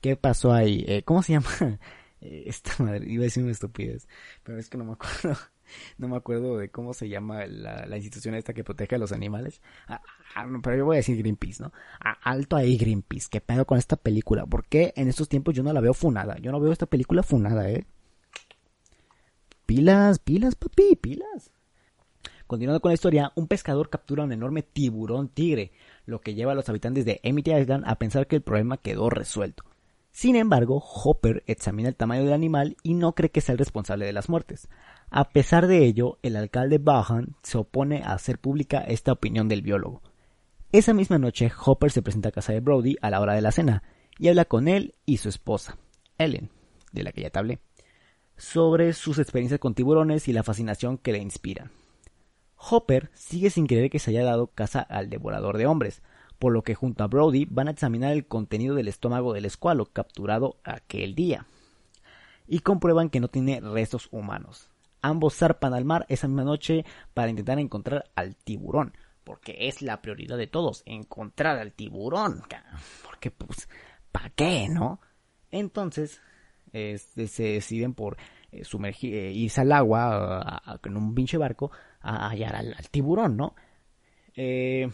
¿Qué 0.00 0.16
pasó 0.16 0.52
ahí? 0.52 0.84
Eh, 0.88 1.02
¿Cómo 1.04 1.22
se 1.22 1.34
llama? 1.34 1.48
Eh, 2.22 2.44
esta 2.46 2.82
madre, 2.82 3.04
iba 3.12 3.20
a 3.20 3.24
decir 3.24 3.42
una 3.42 3.52
estupidez, 3.52 4.08
pero 4.42 4.58
es 4.58 4.70
que 4.70 4.78
no 4.78 4.86
me 4.86 4.94
acuerdo. 4.94 5.38
No 5.98 6.08
me 6.08 6.16
acuerdo 6.16 6.56
de 6.58 6.70
cómo 6.70 6.94
se 6.94 7.08
llama 7.08 7.46
la, 7.46 7.96
institución 7.96 8.34
esta 8.34 8.52
que 8.52 8.64
protege 8.64 8.96
a 8.96 8.98
los 8.98 9.12
animales. 9.12 9.60
Pero 10.62 10.76
yo 10.76 10.84
voy 10.84 10.96
a 10.96 10.98
decir 10.98 11.16
Greenpeace, 11.18 11.62
¿no? 11.62 11.72
Alto 12.22 12.56
ahí 12.56 12.76
Greenpeace. 12.76 13.28
¿Qué 13.30 13.40
pedo 13.40 13.66
con 13.66 13.78
esta 13.78 13.96
película? 13.96 14.46
¿Por 14.46 14.66
qué 14.66 14.92
en 14.96 15.08
estos 15.08 15.28
tiempos 15.28 15.54
yo 15.54 15.62
no 15.62 15.72
la 15.72 15.80
veo 15.80 15.94
funada? 15.94 16.36
Yo 16.38 16.52
no 16.52 16.60
veo 16.60 16.72
esta 16.72 16.86
película 16.86 17.22
funada, 17.22 17.70
¿eh? 17.70 17.86
Pilas, 19.64 20.18
pilas, 20.20 20.54
papi, 20.54 20.96
pilas. 20.96 21.50
Continuando 22.46 22.80
con 22.80 22.90
la 22.90 22.94
historia, 22.94 23.32
un 23.34 23.48
pescador 23.48 23.90
captura 23.90 24.22
un 24.22 24.32
enorme 24.32 24.62
tiburón 24.62 25.28
tigre, 25.28 25.72
lo 26.04 26.20
que 26.20 26.34
lleva 26.34 26.52
a 26.52 26.54
los 26.54 26.68
habitantes 26.68 27.04
de 27.04 27.20
Amity 27.24 27.52
Island 27.52 27.84
a 27.86 27.96
pensar 27.96 28.28
que 28.28 28.36
el 28.36 28.42
problema 28.42 28.76
quedó 28.76 29.10
resuelto. 29.10 29.64
Sin 30.16 30.34
embargo, 30.34 30.82
Hopper 30.82 31.44
examina 31.46 31.90
el 31.90 31.94
tamaño 31.94 32.24
del 32.24 32.32
animal 32.32 32.78
y 32.82 32.94
no 32.94 33.14
cree 33.14 33.30
que 33.30 33.42
sea 33.42 33.52
el 33.52 33.58
responsable 33.58 34.06
de 34.06 34.14
las 34.14 34.30
muertes. 34.30 34.70
A 35.10 35.28
pesar 35.28 35.66
de 35.66 35.84
ello, 35.84 36.18
el 36.22 36.36
alcalde 36.36 36.78
Bahan 36.78 37.36
se 37.42 37.58
opone 37.58 38.02
a 38.02 38.14
hacer 38.14 38.38
pública 38.38 38.78
esta 38.78 39.12
opinión 39.12 39.46
del 39.46 39.60
biólogo. 39.60 40.00
Esa 40.72 40.94
misma 40.94 41.18
noche, 41.18 41.52
Hopper 41.62 41.90
se 41.90 42.00
presenta 42.00 42.30
a 42.30 42.32
casa 42.32 42.54
de 42.54 42.60
Brody 42.60 42.96
a 43.02 43.10
la 43.10 43.20
hora 43.20 43.34
de 43.34 43.42
la 43.42 43.52
cena 43.52 43.82
y 44.18 44.28
habla 44.28 44.46
con 44.46 44.68
él 44.68 44.94
y 45.04 45.18
su 45.18 45.28
esposa, 45.28 45.76
Ellen, 46.16 46.48
de 46.92 47.02
la 47.02 47.12
que 47.12 47.20
ya 47.20 47.28
te 47.28 47.38
hablé, 47.38 47.58
sobre 48.38 48.94
sus 48.94 49.18
experiencias 49.18 49.60
con 49.60 49.74
tiburones 49.74 50.28
y 50.28 50.32
la 50.32 50.42
fascinación 50.42 50.96
que 50.96 51.12
le 51.12 51.18
inspiran. 51.18 51.72
Hopper 52.56 53.10
sigue 53.12 53.50
sin 53.50 53.66
creer 53.66 53.90
que 53.90 53.98
se 53.98 54.12
haya 54.12 54.24
dado 54.24 54.46
caza 54.46 54.80
al 54.80 55.10
devorador 55.10 55.58
de 55.58 55.66
hombres, 55.66 56.00
por 56.38 56.52
lo 56.52 56.62
que 56.62 56.74
junto 56.74 57.04
a 57.04 57.08
Brody 57.08 57.46
van 57.46 57.68
a 57.68 57.72
examinar 57.72 58.12
el 58.12 58.26
contenido 58.26 58.74
del 58.74 58.88
estómago 58.88 59.32
del 59.32 59.44
escualo 59.44 59.86
capturado 59.86 60.56
aquel 60.64 61.14
día 61.14 61.46
y 62.46 62.60
comprueban 62.60 63.10
que 63.10 63.20
no 63.20 63.28
tiene 63.28 63.60
restos 63.60 64.08
humanos. 64.10 64.70
Ambos 65.02 65.36
zarpan 65.36 65.74
al 65.74 65.84
mar 65.84 66.06
esa 66.08 66.28
misma 66.28 66.44
noche 66.44 66.84
para 67.14 67.30
intentar 67.30 67.58
encontrar 67.58 68.10
al 68.14 68.36
tiburón, 68.36 68.94
porque 69.24 69.68
es 69.68 69.82
la 69.82 70.00
prioridad 70.00 70.36
de 70.36 70.46
todos, 70.46 70.82
encontrar 70.86 71.58
al 71.58 71.72
tiburón. 71.72 72.42
Porque 73.04 73.30
pues, 73.30 73.68
¿para 74.12 74.30
qué, 74.30 74.68
no? 74.68 75.00
Entonces, 75.50 76.20
este, 76.72 77.28
se 77.28 77.42
deciden 77.44 77.94
por 77.94 78.16
eh, 78.50 78.64
sumergir, 78.64 79.14
eh, 79.14 79.32
irse 79.32 79.60
al 79.60 79.72
agua 79.72 80.62
en 80.84 80.96
un 80.96 81.14
pinche 81.14 81.38
barco 81.38 81.70
a 82.00 82.28
hallar 82.28 82.56
al, 82.56 82.74
tiburón, 82.90 83.36
¿no? 83.36 83.54
Eh, 84.34 84.90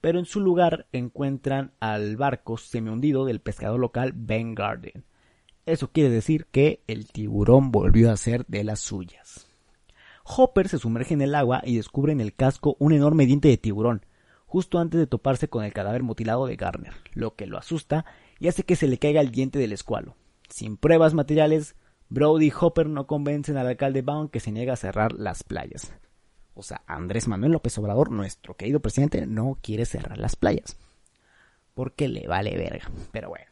pero 0.00 0.18
en 0.18 0.24
su 0.24 0.40
lugar 0.40 0.86
encuentran 0.92 1.72
al 1.80 2.16
barco 2.16 2.56
semi-hundido 2.56 3.24
del 3.24 3.40
pescador 3.40 3.80
local 3.80 4.12
Ben 4.14 4.54
Garden. 4.54 5.04
Eso 5.66 5.90
quiere 5.92 6.10
decir 6.10 6.46
que 6.46 6.82
el 6.86 7.08
tiburón 7.08 7.70
volvió 7.70 8.10
a 8.10 8.16
ser 8.16 8.46
de 8.46 8.64
las 8.64 8.80
suyas. 8.80 9.48
Hopper 10.24 10.68
se 10.68 10.78
sumerge 10.78 11.14
en 11.14 11.22
el 11.22 11.34
agua 11.34 11.62
y 11.64 11.76
descubre 11.76 12.12
en 12.12 12.20
el 12.20 12.34
casco 12.34 12.76
un 12.78 12.92
enorme 12.92 13.26
diente 13.26 13.48
de 13.48 13.56
tiburón, 13.56 14.04
justo 14.46 14.78
antes 14.78 14.98
de 14.98 15.06
toparse 15.06 15.48
con 15.48 15.64
el 15.64 15.72
cadáver 15.72 16.02
mutilado 16.02 16.46
de 16.46 16.56
Garner, 16.56 16.94
lo 17.12 17.34
que 17.34 17.46
lo 17.46 17.58
asusta 17.58 18.04
y 18.38 18.48
hace 18.48 18.62
que 18.62 18.76
se 18.76 18.88
le 18.88 18.98
caiga 18.98 19.20
el 19.20 19.30
diente 19.30 19.58
del 19.58 19.72
escualo. 19.72 20.16
Sin 20.48 20.76
pruebas 20.76 21.14
materiales, 21.14 21.76
Brody 22.08 22.46
y 22.46 22.52
Hopper 22.58 22.88
no 22.88 23.06
convencen 23.06 23.56
al 23.56 23.66
alcalde 23.66 24.02
Baum 24.02 24.28
que 24.28 24.40
se 24.40 24.52
niega 24.52 24.72
a 24.72 24.76
cerrar 24.76 25.12
las 25.12 25.42
playas. 25.42 25.92
O 26.58 26.62
sea, 26.62 26.82
Andrés 26.86 27.28
Manuel 27.28 27.52
López 27.52 27.78
Obrador, 27.78 28.10
nuestro 28.10 28.56
querido 28.56 28.80
presidente, 28.80 29.26
no 29.26 29.58
quiere 29.62 29.86
cerrar 29.86 30.18
las 30.18 30.34
playas. 30.34 30.76
Porque 31.74 32.08
le 32.08 32.26
vale 32.26 32.56
verga. 32.56 32.90
Pero 33.12 33.28
bueno. 33.28 33.46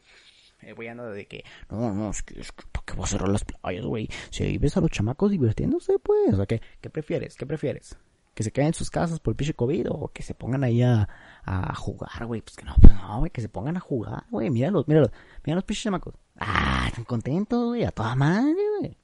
Eh, 0.63 0.73
voy 0.73 0.89
a 0.89 0.93
andar 0.93 1.13
de 1.13 1.27
que, 1.27 1.45
no, 1.71 1.93
no, 1.93 2.11
es 2.11 2.23
que, 2.23 2.41
es 2.41 2.51
que 2.51 2.65
¿para 2.73 2.85
qué 2.85 2.95
voy 2.95 3.05
a 3.05 3.07
cerrar 3.07 3.29
las 3.29 3.45
playas, 3.45 3.85
güey? 3.85 4.09
Si 4.31 4.43
ahí 4.43 4.59
ves 4.59 4.77
a 4.77 4.81
los 4.81 4.91
chamacos 4.91 5.31
divirtiéndose, 5.31 5.99
pues, 6.01 6.33
o 6.33 6.37
sea, 6.37 6.47
¿qué, 6.47 6.61
qué 6.81 6.91
prefieres? 6.91 7.37
¿Qué 7.37 7.47
prefieres? 7.47 7.97
¿Que 8.35 8.43
se 8.43 8.51
queden 8.51 8.69
en 8.69 8.75
sus 8.75 8.91
casas 8.91 9.21
por 9.21 9.33
el 9.33 9.37
pinche 9.37 9.55
COVID 9.55 9.87
o 9.91 10.09
que 10.09 10.23
se 10.25 10.35
pongan 10.35 10.65
ahí 10.65 10.83
a, 10.83 11.09
a 11.45 11.75
jugar, 11.77 12.27
güey? 12.27 12.41
Pues 12.41 12.57
que 12.57 12.65
no, 12.65 12.75
pues 12.81 12.93
no, 12.93 13.21
güey, 13.21 13.31
que 13.31 13.41
se 13.41 13.49
pongan 13.49 13.77
a 13.77 13.81
jugar, 13.81 14.25
güey, 14.31 14.51
míralos, 14.51 14.89
míralos, 14.89 15.11
mira 15.45 15.55
los 15.55 15.65
pinches 15.65 15.85
chamacos. 15.85 16.15
Ah, 16.39 16.87
están 16.89 17.05
contentos, 17.05 17.67
güey, 17.69 17.85
a 17.85 17.93
toda 17.93 18.17
madre, 18.17 18.57
güey. 18.81 18.99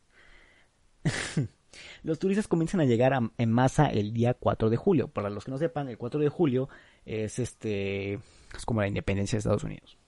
los 2.03 2.19
turistas 2.19 2.49
comienzan 2.49 2.81
a 2.81 2.85
llegar 2.85 3.13
en 3.39 3.53
masa 3.53 3.87
el 3.87 4.13
día 4.13 4.35
4 4.35 4.71
de 4.71 4.77
julio. 4.77 5.09
Para 5.09 5.31
los 5.31 5.45
que 5.45 5.51
no 5.51 5.59
sepan, 5.59 5.89
el 5.89 5.99
4 5.99 6.21
de 6.21 6.29
julio 6.29 6.69
es 7.05 7.39
este 7.39 8.15
es 8.15 8.67
como 8.67 8.81
la 8.81 8.89
independencia 8.89 9.37
de 9.37 9.39
Estados 9.39 9.65
Unidos. 9.65 9.99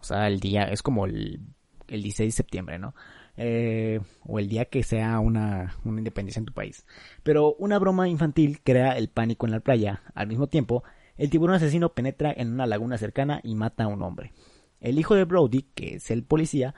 O 0.00 0.04
sea, 0.04 0.26
el 0.26 0.40
día 0.40 0.64
es 0.64 0.82
como 0.82 1.06
el, 1.06 1.40
el 1.88 2.02
16 2.02 2.28
de 2.28 2.36
septiembre, 2.36 2.78
¿no? 2.78 2.94
Eh, 3.36 4.00
o 4.26 4.38
el 4.38 4.48
día 4.48 4.64
que 4.66 4.82
sea 4.82 5.18
una, 5.20 5.76
una 5.84 5.98
independencia 5.98 6.40
en 6.40 6.46
tu 6.46 6.52
país. 6.52 6.84
Pero 7.22 7.54
una 7.54 7.78
broma 7.78 8.08
infantil 8.08 8.60
crea 8.62 8.96
el 8.96 9.08
pánico 9.08 9.46
en 9.46 9.52
la 9.52 9.60
playa. 9.60 10.02
Al 10.14 10.26
mismo 10.26 10.48
tiempo, 10.48 10.82
el 11.16 11.30
tiburón 11.30 11.56
asesino 11.56 11.94
penetra 11.94 12.32
en 12.36 12.52
una 12.52 12.66
laguna 12.66 12.98
cercana 12.98 13.40
y 13.42 13.54
mata 13.54 13.84
a 13.84 13.88
un 13.88 14.02
hombre. 14.02 14.32
El 14.80 14.98
hijo 14.98 15.14
de 15.14 15.24
Brody, 15.24 15.66
que 15.74 15.96
es 15.96 16.10
el 16.10 16.24
policía, 16.24 16.74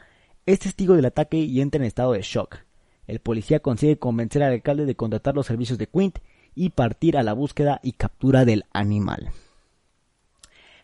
es 0.47 0.59
testigo 0.59 0.95
del 0.95 1.05
ataque 1.05 1.39
y 1.39 1.61
entra 1.61 1.81
en 1.81 1.87
estado 1.87 2.13
de 2.13 2.23
shock. 2.23 2.59
El 3.07 3.21
policía 3.21 3.61
consigue 3.61 3.99
convencer 3.99 4.43
al 4.43 4.53
alcalde 4.53 4.87
de 4.87 4.97
contratar 4.97 5.35
los 5.35 5.47
servicios 5.47 5.79
de 5.79 5.87
Quint 5.87 6.19
y 6.55 6.71
partir 6.71 7.17
a 7.17 7.23
la 7.23 7.33
búsqueda 7.33 7.81
y 7.83 7.93
captura 7.93 8.45
del 8.45 8.65
animal. 8.73 9.31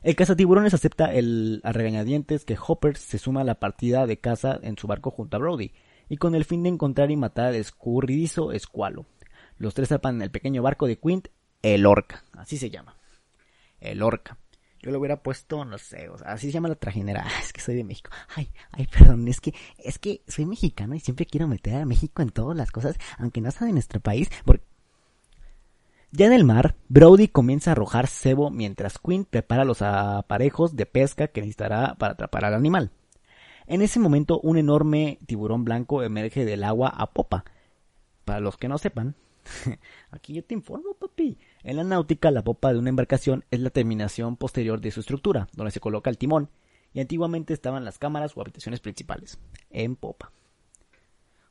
El 0.03 0.17
cazatiburones 0.17 0.75
acepta 0.75 1.13
el, 1.13 1.61
a 1.65 1.73
regañadientes 1.73 2.45
que 2.45 2.57
Hopper 2.65 2.97
se 2.97 3.19
suma 3.19 3.41
a 3.41 3.45
la 3.45 3.57
partida 3.57 4.07
de 4.07 4.19
caza 4.19 4.59
en 4.63 4.79
su 4.79 4.87
barco 4.87 5.11
junto 5.11 5.37
a 5.37 5.41
Brody, 5.41 5.73
y 6.09 6.17
con 6.17 6.35
el 6.35 6.45
fin 6.45 6.63
de 6.63 6.71
encontrar 6.71 7.11
y 7.11 7.17
matar 7.17 7.47
al 7.47 7.57
escurridizo 7.57 8.53
escualo. 8.53 9.07
Los 9.59 9.75
tres 9.75 9.89
zapan 9.89 10.17
en 10.17 10.23
el 10.23 10.31
pequeño 10.31 10.63
barco 10.63 10.87
de 10.87 10.97
Quint, 10.97 11.29
el 11.63 11.85
Orca, 11.85 12.25
así 12.35 12.57
se 12.57 12.71
llama. 12.71 12.97
El 13.81 14.03
Orca. 14.03 14.39
Yo 14.81 14.93
lo 14.93 14.99
hubiera 14.99 15.23
puesto, 15.23 15.65
no 15.65 15.77
sé, 15.77 16.09
o 16.09 16.19
sea, 16.19 16.33
así 16.33 16.47
se 16.47 16.53
llama 16.53 16.69
la 16.69 16.77
trajinera. 16.77 17.27
Es 17.41 17.53
que 17.53 17.61
soy 17.61 17.75
de 17.75 17.85
México. 17.85 18.11
Ay, 18.35 18.51
ay, 18.73 18.87
perdón, 18.87 19.27
es 19.29 19.41
que, 19.41 19.55
es 19.79 19.99
que 19.99 20.23
soy 20.29 20.47
mexicano 20.47 20.95
y 20.95 21.01
siempre 21.01 21.27
quiero 21.27 21.49
meter 21.49 21.77
a 21.77 21.87
México 21.87 22.23
en 22.23 22.31
todas 22.31 22.57
las 22.57 22.71
cosas, 22.71 22.97
aunque 23.19 23.41
no 23.41 23.51
sea 23.51 23.67
de 23.67 23.73
nuestro 23.73 24.01
país, 24.01 24.31
porque... 24.45 24.65
Ya 26.11 26.25
en 26.25 26.33
el 26.33 26.45
mar, 26.45 26.75
Brody 26.89 27.29
comienza 27.29 27.71
a 27.71 27.73
arrojar 27.73 28.07
cebo 28.07 28.51
mientras 28.51 28.99
Quinn 28.99 29.27
prepara 29.27 29.67
los 29.67 29.83
aparejos 29.83 30.75
de 30.75 30.87
pesca 30.87 31.29
que 31.29 31.43
necesitará 31.43 31.97
para 31.97 32.15
atrapar 32.15 32.47
al 32.47 32.55
animal. 32.55 32.91
En 33.67 33.83
ese 33.83 34.01
momento, 34.01 34.41
un 34.41 34.57
enorme 34.57 35.19
tiburón 35.27 35.65
blanco 35.65 36.03
emerge 36.03 36.47
del 36.47 36.65
agua 36.65 36.89
a 36.89 37.11
popa. 37.11 37.45
Para 38.25 38.41
los 38.41 38.57
que 38.57 38.69
no 38.69 38.79
sepan, 38.79 39.17
aquí 40.11 40.33
yo 40.33 40.43
te 40.43 40.55
informo, 40.55 40.95
papi. 40.95 41.37
En 41.63 41.77
la 41.77 41.85
náutica, 41.85 42.31
la 42.31 42.45
popa 42.45 42.73
de 42.73 42.79
una 42.79 42.91
embarcación 42.91 43.45
es 43.51 43.61
la 43.61 43.71
terminación 43.71 44.37
posterior 44.37 44.81
de 44.81 44.91
su 44.91 45.01
estructura, 45.01 45.49
donde 45.53 45.71
se 45.71 45.81
coloca 45.81 46.11
el 46.11 46.19
timón, 46.19 46.51
y 46.93 47.01
antiguamente 47.01 47.53
estaban 47.53 47.85
las 47.85 47.99
cámaras 47.99 48.37
o 48.37 48.41
habitaciones 48.41 48.81
principales, 48.81 49.39
en 49.71 49.97
popa. 49.97 50.33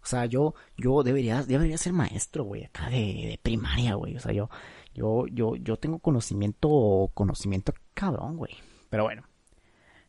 O 0.02 0.06
sea, 0.10 0.26
yo, 0.26 0.56
yo 0.78 1.04
debería, 1.04 1.44
debería 1.44 1.78
ser 1.78 1.92
maestro, 1.92 2.46
güey, 2.46 2.64
acá 2.64 2.90
de, 2.90 3.40
primaria, 3.44 3.96
güey. 3.96 4.16
O 4.16 4.20
sea, 4.20 4.32
yo, 4.32 4.50
yo, 4.94 5.28
yo, 5.28 5.56
yo 5.58 5.78
tengo 5.78 6.00
conocimiento, 6.00 7.12
conocimiento 7.14 7.74
cabrón, 7.94 8.38
güey. 8.38 8.54
Pero 8.90 9.04
bueno. 9.04 9.24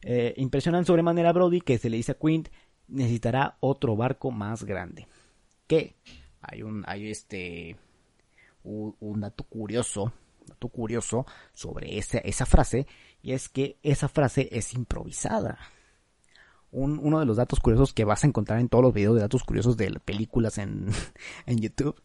Eh, 0.02 0.34
impresionan 0.36 0.84
sobremanera 0.84 1.30
a 1.30 1.32
Brody 1.32 1.60
que 1.60 1.76
se 1.78 1.90
le 1.90 1.96
dice 1.96 2.12
a 2.12 2.14
Quint 2.14 2.48
necesitará 2.86 3.56
otro 3.58 3.96
barco 3.96 4.30
más 4.30 4.64
grande. 4.64 5.08
¿Qué? 5.66 5.96
Hay 6.40 6.62
un, 6.62 6.84
hay 6.86 7.10
este, 7.10 7.76
un, 8.68 9.20
dato 9.20 9.44
curioso, 9.44 10.12
dato 10.46 10.68
curioso 10.68 11.26
sobre 11.52 11.98
esa, 11.98 12.18
esa 12.18 12.46
frase, 12.46 12.86
y 13.22 13.32
es 13.32 13.48
que 13.48 13.78
esa 13.82 14.08
frase 14.08 14.48
es 14.52 14.74
improvisada. 14.74 15.58
Un, 16.70 16.98
uno 17.02 17.18
de 17.18 17.26
los 17.26 17.38
datos 17.38 17.60
curiosos 17.60 17.94
que 17.94 18.04
vas 18.04 18.24
a 18.24 18.26
encontrar 18.26 18.60
en 18.60 18.68
todos 18.68 18.84
los 18.84 18.92
videos 18.92 19.14
de 19.14 19.22
datos 19.22 19.42
curiosos 19.42 19.76
de 19.76 19.90
películas 20.00 20.58
en, 20.58 20.88
en 21.46 21.58
YouTube, 21.58 22.00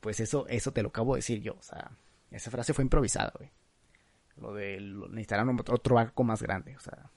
pues 0.00 0.20
eso, 0.20 0.46
eso 0.48 0.72
te 0.72 0.82
lo 0.82 0.88
acabo 0.88 1.14
de 1.14 1.18
decir 1.18 1.40
yo, 1.40 1.54
o 1.54 1.62
sea, 1.62 1.92
esa 2.30 2.50
frase 2.50 2.74
fue 2.74 2.84
improvisada, 2.84 3.32
güey. 3.38 3.50
Lo 4.36 4.54
de 4.54 4.80
necesitarán 4.80 5.48
otro 5.58 5.94
barco 5.94 6.24
más 6.24 6.42
grande, 6.42 6.76
o 6.76 6.80
sea, 6.80 7.10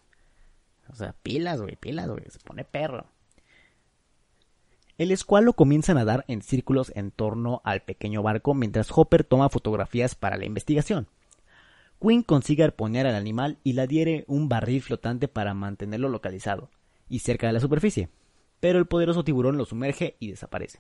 o 0.90 0.96
sea, 0.96 1.14
pilas, 1.14 1.62
güey, 1.62 1.76
pilas, 1.76 2.08
güey, 2.08 2.24
se 2.30 2.40
pone 2.40 2.64
perro. 2.64 3.08
El 4.98 5.12
escualo 5.12 5.52
comienza 5.52 5.92
a 5.92 5.96
nadar 5.96 6.24
en 6.30 6.42
círculos 6.42 6.94
en 6.96 7.12
torno 7.12 7.62
al 7.66 7.82
pequeño 7.82 8.24
barco 8.24 8.54
mientras 8.54 8.98
Hopper 8.98 9.26
toma 9.26 9.50
fotografías 9.50 10.16
para 10.16 10.38
la 10.38 10.46
investigación. 10.46 11.10
Quinn 12.00 12.24
consigue 12.24 12.64
arponear 12.64 13.06
al 13.06 13.16
animal 13.16 13.58
y 13.62 13.74
le 13.74 13.82
adhiere 13.82 14.24
un 14.30 14.48
barril 14.48 14.82
flotante 14.82 15.28
para 15.28 15.54
mantenerlo 15.54 16.08
localizado 16.08 16.70
y 17.10 17.20
cerca 17.20 17.48
de 17.48 17.52
la 17.52 17.60
superficie, 17.60 18.08
pero 18.62 18.80
el 18.80 18.86
poderoso 18.86 19.26
tiburón 19.26 19.58
lo 19.58 19.66
sumerge 19.66 20.16
y 20.22 20.30
desaparece. 20.30 20.80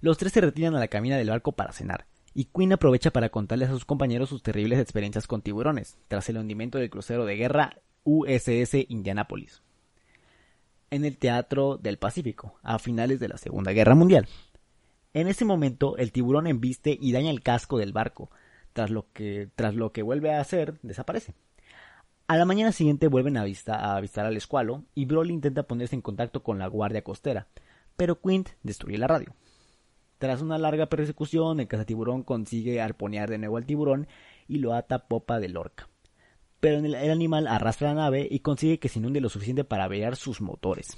Los 0.00 0.16
tres 0.16 0.32
se 0.32 0.40
retiran 0.40 0.74
a 0.74 0.80
la 0.80 0.88
cabina 0.88 1.18
del 1.18 1.28
barco 1.28 1.52
para 1.52 1.72
cenar, 1.72 2.06
y 2.32 2.46
Quinn 2.46 2.72
aprovecha 2.72 3.10
para 3.10 3.28
contarles 3.28 3.68
a 3.68 3.72
sus 3.72 3.84
compañeros 3.84 4.30
sus 4.30 4.42
terribles 4.42 4.78
experiencias 4.78 5.26
con 5.26 5.42
tiburones, 5.42 5.98
tras 6.08 6.30
el 6.30 6.38
hundimiento 6.38 6.78
del 6.78 6.88
crucero 6.88 7.26
de 7.26 7.36
guerra 7.36 7.76
USS 8.04 8.86
Indianapolis 8.88 9.63
en 10.94 11.04
el 11.04 11.18
Teatro 11.18 11.76
del 11.76 11.98
Pacífico, 11.98 12.54
a 12.62 12.78
finales 12.78 13.18
de 13.18 13.26
la 13.26 13.36
Segunda 13.36 13.72
Guerra 13.72 13.96
Mundial. 13.96 14.28
En 15.12 15.26
ese 15.26 15.44
momento, 15.44 15.96
el 15.96 16.12
tiburón 16.12 16.46
embiste 16.46 16.96
y 17.00 17.10
daña 17.10 17.30
el 17.30 17.42
casco 17.42 17.78
del 17.78 17.92
barco, 17.92 18.30
tras 18.72 18.90
lo 18.90 19.06
que, 19.12 19.48
tras 19.56 19.74
lo 19.74 19.92
que 19.92 20.02
vuelve 20.02 20.32
a 20.32 20.40
hacer, 20.40 20.78
desaparece. 20.82 21.34
A 22.28 22.36
la 22.36 22.44
mañana 22.44 22.70
siguiente 22.70 23.08
vuelven 23.08 23.36
a, 23.36 23.42
a 23.42 23.96
avistar 23.96 24.26
al 24.26 24.36
escualo 24.36 24.84
y 24.94 25.04
Broly 25.04 25.34
intenta 25.34 25.64
ponerse 25.64 25.96
en 25.96 26.02
contacto 26.02 26.42
con 26.44 26.60
la 26.60 26.68
guardia 26.68 27.02
costera, 27.02 27.48
pero 27.96 28.20
Quint 28.20 28.50
destruye 28.62 28.96
la 28.96 29.08
radio. 29.08 29.34
Tras 30.18 30.42
una 30.42 30.58
larga 30.58 30.86
persecución, 30.86 31.58
el 31.58 31.66
cazatiburón 31.66 32.22
consigue 32.22 32.80
arponear 32.80 33.28
de 33.28 33.38
nuevo 33.38 33.56
al 33.56 33.66
tiburón 33.66 34.06
y 34.46 34.58
lo 34.58 34.74
ata 34.74 34.94
a 34.94 35.08
popa 35.08 35.40
del 35.40 35.56
orca 35.56 35.88
pero 36.64 36.78
el, 36.78 37.10
animal 37.10 37.46
arrastra 37.46 37.88
la 37.88 38.04
nave 38.04 38.26
y 38.30 38.40
consigue 38.40 38.78
que 38.78 38.88
se 38.88 38.98
inunde 38.98 39.20
lo 39.20 39.28
suficiente 39.28 39.64
para 39.64 39.84
averiar 39.84 40.16
sus 40.16 40.40
motores. 40.40 40.96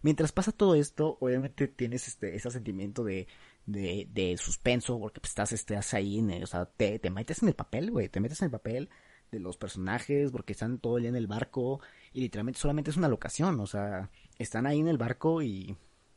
Mientras 0.00 0.30
pasa 0.30 0.52
todo 0.52 0.76
esto, 0.76 1.18
obviamente 1.18 1.66
tienes 1.66 2.06
este, 2.06 2.36
ese 2.36 2.52
sentimiento 2.52 3.02
de, 3.02 3.26
de, 3.66 4.36
suspenso, 4.38 5.00
porque 5.00 5.18
pues, 5.18 5.30
estás, 5.30 5.50
estás 5.50 5.92
ahí, 5.94 6.20
en 6.20 6.40
o 6.40 6.46
sea, 6.46 6.66
te, 6.66 7.00
te 7.00 7.10
metes 7.10 7.42
en 7.42 7.48
el 7.48 7.56
papel, 7.56 7.90
güey, 7.90 8.08
te 8.10 8.20
metes 8.20 8.42
en 8.42 8.46
el 8.46 8.52
papel 8.52 8.90
de 9.32 9.40
los 9.40 9.56
personajes, 9.56 10.30
porque 10.30 10.52
están 10.52 10.78
todo 10.78 10.98
el 10.98 11.02
día 11.02 11.10
en 11.10 11.16
el 11.16 11.26
barco, 11.26 11.80
y 12.12 12.20
literalmente 12.20 12.60
solamente 12.60 12.92
es 12.92 12.96
una 12.96 13.08
locación, 13.08 13.58
o 13.58 13.66
sea, 13.66 14.08
están 14.38 14.68
ahí 14.68 14.78
en 14.78 14.86
el 14.86 14.98
barco 14.98 15.42
y 15.42 15.76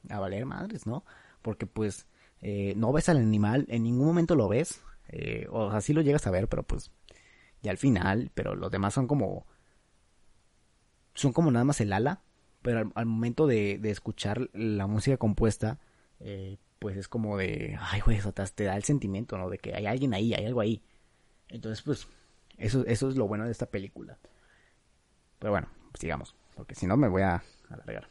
a 0.09 0.19
valer 0.19 0.45
madres, 0.45 0.85
¿no? 0.85 1.03
Porque 1.41 1.65
pues 1.65 2.05
eh, 2.39 2.75
no 2.77 2.93
ves 2.93 3.09
al 3.09 3.17
animal, 3.17 3.65
en 3.67 3.81
ningún 3.81 4.05
momento 4.05 4.35
lo 4.35 4.47
ves, 4.47 4.83
eh, 5.07 5.47
o 5.49 5.71
sea, 5.71 5.81
sí 5.81 5.91
lo 5.91 6.01
llegas 6.01 6.27
a 6.27 6.31
ver, 6.31 6.47
pero 6.47 6.61
pues 6.61 6.91
y 7.65 7.69
al 7.69 7.77
final, 7.77 8.31
pero 8.34 8.55
los 8.55 8.72
demás 8.72 8.93
son 8.93 9.07
como 9.07 9.45
son 11.15 11.34
como 11.34 11.50
nada 11.50 11.65
más 11.65 11.81
el 11.81 11.93
ala, 11.93 12.22
pero 12.62 12.91
al, 12.93 13.05
momento 13.05 13.48
de, 13.48 13.79
escuchar 13.86 14.50
la 14.53 14.86
música 14.86 15.17
compuesta, 15.17 15.79
eh, 16.19 16.57
pues 16.79 16.98
es 16.98 17.07
como 17.07 17.38
de, 17.38 17.77
ay, 17.79 18.01
güey, 18.01 18.17
eso 18.17 18.34
te, 18.34 18.63
da 18.65 18.75
el 18.75 18.84
sentimiento, 18.84 19.38
¿no? 19.38 19.50
De 19.50 19.57
que 19.57 19.74
hay 19.74 19.86
alguien 19.86 20.13
ahí, 20.13 20.33
hay 20.33 20.46
algo 20.46 20.61
ahí. 20.61 20.83
Entonces, 21.48 21.83
pues, 21.83 22.07
eso, 22.57 22.85
eso 22.85 23.09
es 23.09 23.16
lo 23.16 23.27
bueno 23.27 23.46
de 23.46 23.51
esta 23.51 23.68
película. 23.68 24.18
Pero 25.39 25.51
bueno, 25.51 25.70
sigamos, 25.94 26.35
porque 26.55 26.75
si 26.75 26.85
no 26.85 26.98
me 26.98 27.07
voy 27.07 27.22
a 27.22 27.44
alargar. 27.70 28.07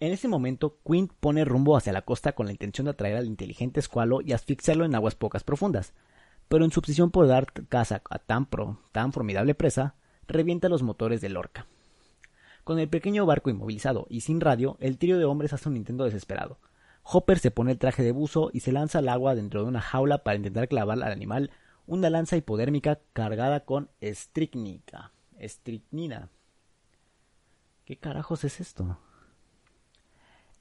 En 0.00 0.12
ese 0.12 0.28
momento, 0.28 0.78
Quint 0.84 1.12
pone 1.20 1.44
rumbo 1.44 1.76
hacia 1.76 1.92
la 1.92 2.02
costa 2.02 2.32
con 2.32 2.46
la 2.46 2.52
intención 2.52 2.86
de 2.86 2.92
atraer 2.92 3.16
al 3.16 3.26
inteligente 3.26 3.80
escualo 3.80 4.22
y 4.22 4.32
asfixiarlo 4.32 4.84
en 4.84 4.94
aguas 4.94 5.14
pocas 5.14 5.44
profundas 5.44 5.94
pero 6.50 6.64
en 6.64 6.72
su 6.72 6.80
obsesión 6.80 7.12
por 7.12 7.28
dar 7.28 7.52
caza 7.68 8.02
a 8.10 8.18
tan, 8.18 8.44
pro, 8.44 8.80
tan 8.90 9.12
formidable 9.12 9.54
presa, 9.54 9.94
revienta 10.26 10.68
los 10.68 10.82
motores 10.82 11.20
del 11.20 11.36
Orca. 11.36 11.68
Con 12.64 12.80
el 12.80 12.88
pequeño 12.88 13.24
barco 13.24 13.50
inmovilizado 13.50 14.08
y 14.10 14.22
sin 14.22 14.40
radio, 14.40 14.76
el 14.80 14.98
trío 14.98 15.16
de 15.16 15.26
hombres 15.26 15.52
hace 15.52 15.68
un 15.68 15.76
intento 15.76 16.02
desesperado. 16.02 16.58
Hopper 17.04 17.38
se 17.38 17.52
pone 17.52 17.70
el 17.70 17.78
traje 17.78 18.02
de 18.02 18.10
buzo 18.10 18.50
y 18.52 18.60
se 18.60 18.72
lanza 18.72 18.98
al 18.98 19.08
agua 19.08 19.36
dentro 19.36 19.62
de 19.62 19.68
una 19.68 19.80
jaula 19.80 20.24
para 20.24 20.38
intentar 20.38 20.66
clavar 20.66 21.00
al 21.00 21.12
animal 21.12 21.52
una 21.86 22.10
lanza 22.10 22.36
hipodérmica 22.36 22.98
cargada 23.12 23.60
con 23.60 23.88
estricnica. 24.00 25.12
Estricnina. 25.38 26.30
¿Qué 27.84 27.96
carajos 27.96 28.42
es 28.42 28.58
esto? 28.58 28.98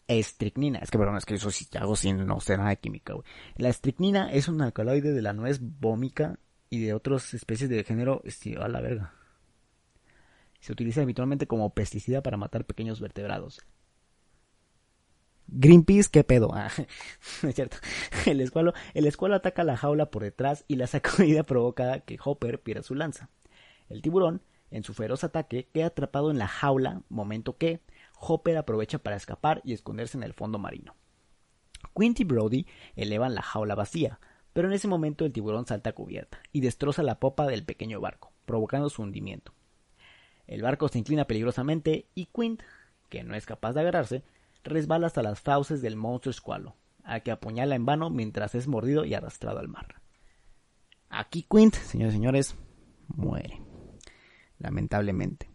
Estricnina. 0.10 0.80
Es 0.80 0.92
que, 0.92 0.98
perdón, 0.98 1.18
es 1.18 1.26
que 1.26 1.36
eso 1.36 1.52
sí 1.52 1.68
hago 1.80 1.96
sin 1.96 2.26
no 2.26 2.40
sé 2.40 2.58
nada 2.58 2.70
de 2.70 2.78
química, 2.78 3.14
güey. 3.14 3.26
La 3.56 3.70
estricnina 3.70 4.32
es 4.32 4.48
un 4.48 4.62
alcaloide 4.62 5.14
de 5.14 5.22
la 5.22 5.34
nuez 5.34 5.60
vómica 5.62 6.40
y 6.70 6.84
de 6.84 6.94
otras 6.94 7.34
especies 7.34 7.70
de 7.70 7.84
género, 7.84 8.22
a 8.60 8.68
la 8.68 8.82
verga. 8.82 9.14
Se 10.60 10.74
utiliza 10.74 11.02
habitualmente 11.02 11.48
como 11.48 11.74
pesticida 11.74 12.22
para 12.22 12.38
matar 12.38 12.66
pequeños 12.66 13.00
vertebrados. 13.00 13.62
Greenpeace, 15.48 16.10
¿qué 16.12 16.24
pedo? 16.24 16.52
Ah, 16.54 16.70
es 17.44 17.56
cierto. 17.56 17.78
El 18.26 18.42
escualo, 18.42 18.74
el 18.94 19.06
escualo 19.06 19.36
ataca 19.36 19.64
la 19.64 19.78
jaula 19.78 20.12
por 20.12 20.24
detrás 20.24 20.66
y 20.68 20.76
la 20.76 20.88
sacudida 20.88 21.44
provoca 21.46 22.02
que 22.02 22.20
Hopper 22.24 22.62
pierda 22.62 22.84
su 22.84 22.96
lanza. 22.96 23.30
El 23.90 24.02
tiburón, 24.02 24.42
en 24.70 24.84
su 24.84 24.94
feroz 24.94 25.24
ataque, 25.24 25.68
queda 25.74 25.88
atrapado 25.88 26.30
en 26.30 26.38
la 26.38 26.48
jaula, 26.48 27.02
momento 27.10 27.58
que, 27.58 27.82
Hopper 28.20 28.58
aprovecha 28.58 29.00
para 29.00 29.16
escapar 29.16 29.62
y 29.64 29.74
esconderse 29.74 30.18
en 30.18 30.24
el 30.24 30.34
fondo 30.34 30.60
marino. 30.60 30.96
Quint 31.96 32.20
y 32.20 32.24
Brody 32.24 32.68
elevan 32.96 33.36
la 33.36 33.42
jaula 33.42 33.76
vacía, 33.76 34.20
pero 34.54 34.68
en 34.68 34.74
ese 34.74 34.88
momento 34.88 35.26
el 35.26 35.32
tiburón 35.32 35.66
salta 35.66 35.92
a 35.92 35.94
cubierta 35.94 36.42
y 36.52 36.62
destroza 36.62 37.04
la 37.04 37.20
popa 37.20 37.48
del 37.48 37.64
pequeño 37.64 38.02
barco, 38.02 38.32
provocando 38.46 38.90
su 38.90 39.02
hundimiento. 39.02 39.54
El 40.48 40.62
barco 40.62 40.88
se 40.88 41.00
inclina 41.00 41.26
peligrosamente 41.26 42.08
y 42.16 42.26
Quint, 42.26 42.64
que 43.10 43.24
no 43.24 43.36
es 43.36 43.46
capaz 43.46 43.74
de 43.74 43.82
agarrarse, 43.82 44.24
resbala 44.64 45.08
hasta 45.08 45.24
las 45.24 45.40
fauces 45.40 45.82
del 45.82 45.96
monstruo 45.96 46.32
escualo, 46.32 46.76
a 47.04 47.22
que 47.22 47.32
apuñala 47.32 47.76
en 47.76 47.86
vano 47.86 48.10
mientras 48.10 48.56
es 48.56 48.68
mordido 48.68 49.06
y 49.06 49.14
arrastrado 49.14 49.60
al 49.60 49.68
mar. 49.68 50.02
Aquí 51.10 51.46
Quint, 51.50 51.76
señores 51.76 52.14
y 52.14 52.18
señores, 52.18 52.56
muere. 53.08 53.62
Lamentablemente. 54.58 55.50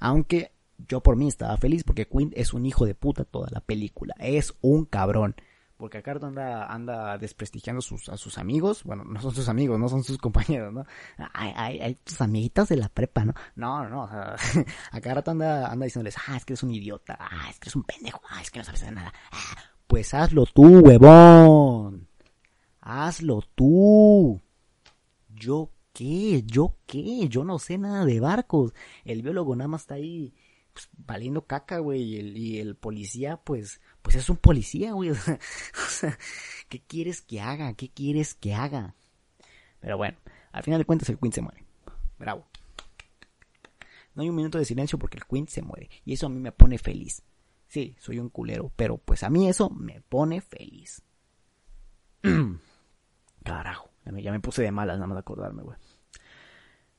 Aunque 0.00 0.52
yo 0.88 1.02
por 1.02 1.16
mí 1.16 1.28
estaba 1.28 1.56
feliz 1.56 1.84
porque 1.84 2.06
Quinn 2.06 2.32
es 2.34 2.52
un 2.52 2.66
hijo 2.66 2.86
de 2.86 2.94
puta 2.94 3.24
toda 3.24 3.48
la 3.50 3.60
película. 3.60 4.14
Es 4.18 4.54
un 4.60 4.84
cabrón. 4.84 5.34
Porque 5.80 5.96
acá 5.96 6.12
anda, 6.12 6.66
anda 6.66 7.16
desprestigiando 7.16 7.80
sus, 7.80 8.10
a 8.10 8.18
sus 8.18 8.36
amigos. 8.36 8.84
Bueno, 8.84 9.02
no 9.04 9.18
son 9.22 9.34
sus 9.34 9.48
amigos, 9.48 9.80
no 9.80 9.88
son 9.88 10.04
sus 10.04 10.18
compañeros, 10.18 10.74
¿no? 10.74 10.84
Hay, 11.32 11.54
hay, 11.56 11.80
hay 11.80 11.94
tus 11.94 12.20
amiguitos 12.20 12.68
de 12.68 12.76
la 12.76 12.90
prepa, 12.90 13.24
¿no? 13.24 13.32
No, 13.54 13.88
no, 13.88 14.02
o 14.04 14.08
sea, 14.08 14.36
acá 14.92 15.22
anda, 15.24 15.68
anda 15.68 15.84
diciéndoles, 15.86 16.16
ah, 16.28 16.36
es 16.36 16.44
que 16.44 16.52
eres 16.52 16.62
un 16.62 16.74
idiota, 16.74 17.16
ah, 17.18 17.48
es 17.48 17.58
que 17.58 17.68
eres 17.68 17.76
un 17.76 17.84
pendejo, 17.84 18.20
ah, 18.28 18.42
es 18.42 18.50
que 18.50 18.58
no 18.58 18.64
sabes 18.66 18.82
de 18.82 18.90
nada. 18.90 19.14
Ah, 19.32 19.56
pues 19.86 20.12
hazlo 20.12 20.44
tú, 20.44 20.80
huevón. 20.80 22.06
Hazlo 22.82 23.42
tú. 23.54 24.38
¿Yo 25.30 25.70
qué? 25.94 26.42
¿Yo 26.44 26.76
qué? 26.86 27.26
Yo 27.28 27.42
no 27.42 27.58
sé 27.58 27.78
nada 27.78 28.04
de 28.04 28.20
barcos. 28.20 28.74
El 29.06 29.22
biólogo 29.22 29.56
nada 29.56 29.68
más 29.68 29.80
está 29.82 29.94
ahí 29.94 30.34
pues, 30.72 30.88
valiendo 30.96 31.46
caca, 31.46 31.78
güey, 31.78 32.02
y 32.02 32.58
el, 32.58 32.76
policía, 32.76 33.38
pues, 33.38 33.80
pues 34.02 34.16
es 34.16 34.30
un 34.30 34.36
policía, 34.36 34.92
güey, 34.92 35.10
o 35.10 35.14
sea, 35.88 36.18
¿qué 36.68 36.80
quieres 36.80 37.22
que 37.22 37.40
haga? 37.40 37.74
¿Qué 37.74 37.90
quieres 37.90 38.34
que 38.34 38.54
haga? 38.54 38.94
Pero 39.80 39.96
bueno, 39.96 40.18
al 40.52 40.62
final 40.62 40.78
de 40.78 40.84
cuentas 40.84 41.08
el 41.08 41.18
Queen 41.18 41.32
se 41.32 41.42
muere. 41.42 41.64
Bravo. 42.18 42.46
No 44.14 44.22
hay 44.22 44.28
un 44.28 44.36
minuto 44.36 44.58
de 44.58 44.64
silencio 44.64 44.98
porque 44.98 45.18
el 45.18 45.24
Queen 45.24 45.48
se 45.48 45.62
muere. 45.62 45.88
Y 46.04 46.12
eso 46.12 46.26
a 46.26 46.30
mí 46.30 46.38
me 46.38 46.52
pone 46.52 46.78
feliz. 46.78 47.22
Sí, 47.66 47.96
soy 47.98 48.18
un 48.18 48.28
culero, 48.28 48.72
pero 48.76 48.98
pues 48.98 49.22
a 49.22 49.30
mí 49.30 49.48
eso 49.48 49.70
me 49.70 50.00
pone 50.00 50.40
feliz. 50.40 51.02
Carajo, 53.44 53.90
ya 54.04 54.32
me 54.32 54.40
puse 54.40 54.62
de 54.62 54.72
malas 54.72 54.96
nada 54.96 55.06
más 55.06 55.16
de 55.16 55.20
acordarme, 55.20 55.62
güey. 55.62 55.78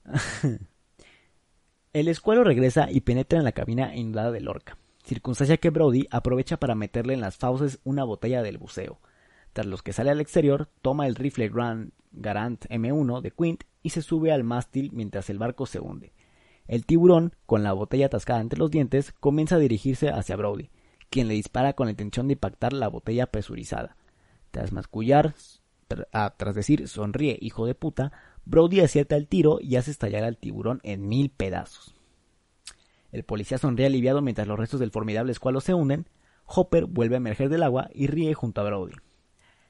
El 1.94 2.08
escuelo 2.08 2.46
regresa 2.46 2.90
y 2.90 3.02
penetra 3.02 3.38
en 3.38 3.44
la 3.44 3.52
cabina 3.52 3.94
inundada 3.94 4.32
de 4.32 4.40
Lorca, 4.40 4.78
circunstancia 5.04 5.58
que 5.58 5.72
Brody 5.72 6.08
aprovecha 6.10 6.56
para 6.56 6.74
meterle 6.74 7.14
en 7.14 7.20
las 7.20 7.36
fauces 7.36 7.80
una 7.84 8.06
botella 8.06 8.42
del 8.42 8.58
buceo. 8.58 9.02
Tras 9.52 9.66
los 9.66 9.84
que 9.84 9.92
sale 9.92 10.10
al 10.10 10.22
exterior, 10.22 10.70
toma 10.82 11.06
el 11.06 11.16
rifle 11.16 11.50
Grand 11.50 11.92
Garant 12.14 12.66
M1 12.70 13.20
de 13.20 13.32
Quint 13.32 13.64
y 13.84 13.90
se 13.90 14.02
sube 14.02 14.32
al 14.32 14.46
mástil 14.46 14.92
mientras 14.94 15.30
el 15.30 15.38
barco 15.38 15.66
se 15.66 15.82
hunde. 15.82 16.14
El 16.66 16.86
tiburón, 16.86 17.36
con 17.46 17.62
la 17.62 17.74
botella 17.74 18.06
atascada 18.06 18.40
entre 18.40 18.60
los 18.60 18.72
dientes, 18.72 19.12
comienza 19.12 19.56
a 19.56 19.60
dirigirse 19.60 20.12
hacia 20.12 20.38
Brody, 20.38 20.70
quien 21.10 21.28
le 21.28 21.34
dispara 21.34 21.74
con 21.74 21.88
la 21.88 21.92
intención 21.92 22.30
de 22.30 22.34
impactar 22.34 22.72
la 22.72 22.88
botella 22.88 23.28
presurizada. 23.28 23.98
Tras 24.52 24.72
mascullar, 24.72 25.36
ah, 26.14 26.36
tras 26.38 26.56
decir 26.56 26.88
sonríe, 26.88 27.38
hijo 27.42 27.66
de 27.66 27.76
puta, 27.76 28.14
Brody 28.46 28.82
acierta 28.82 29.16
el 29.16 29.28
tiro 29.28 29.60
y 29.62 29.76
hace 29.76 29.92
estallar 29.92 30.24
al 30.24 30.38
tiburón 30.38 30.80
en 30.84 31.08
mil 31.08 31.30
pedazos. 31.30 31.96
El 33.12 33.24
policía 33.24 33.58
sonríe 33.58 33.86
aliviado 33.86 34.22
mientras 34.22 34.48
los 34.48 34.58
restos 34.58 34.80
del 34.80 34.92
formidable 34.92 35.32
escualo 35.32 35.62
se 35.62 35.74
unen. 35.74 36.08
Hopper 36.46 36.86
vuelve 36.86 37.16
a 37.16 37.18
emerger 37.18 37.50
del 37.50 37.64
agua 37.64 37.90
y 37.94 38.08
ríe 38.08 38.34
junto 38.34 38.62
a 38.62 38.64
Brody. 38.64 38.94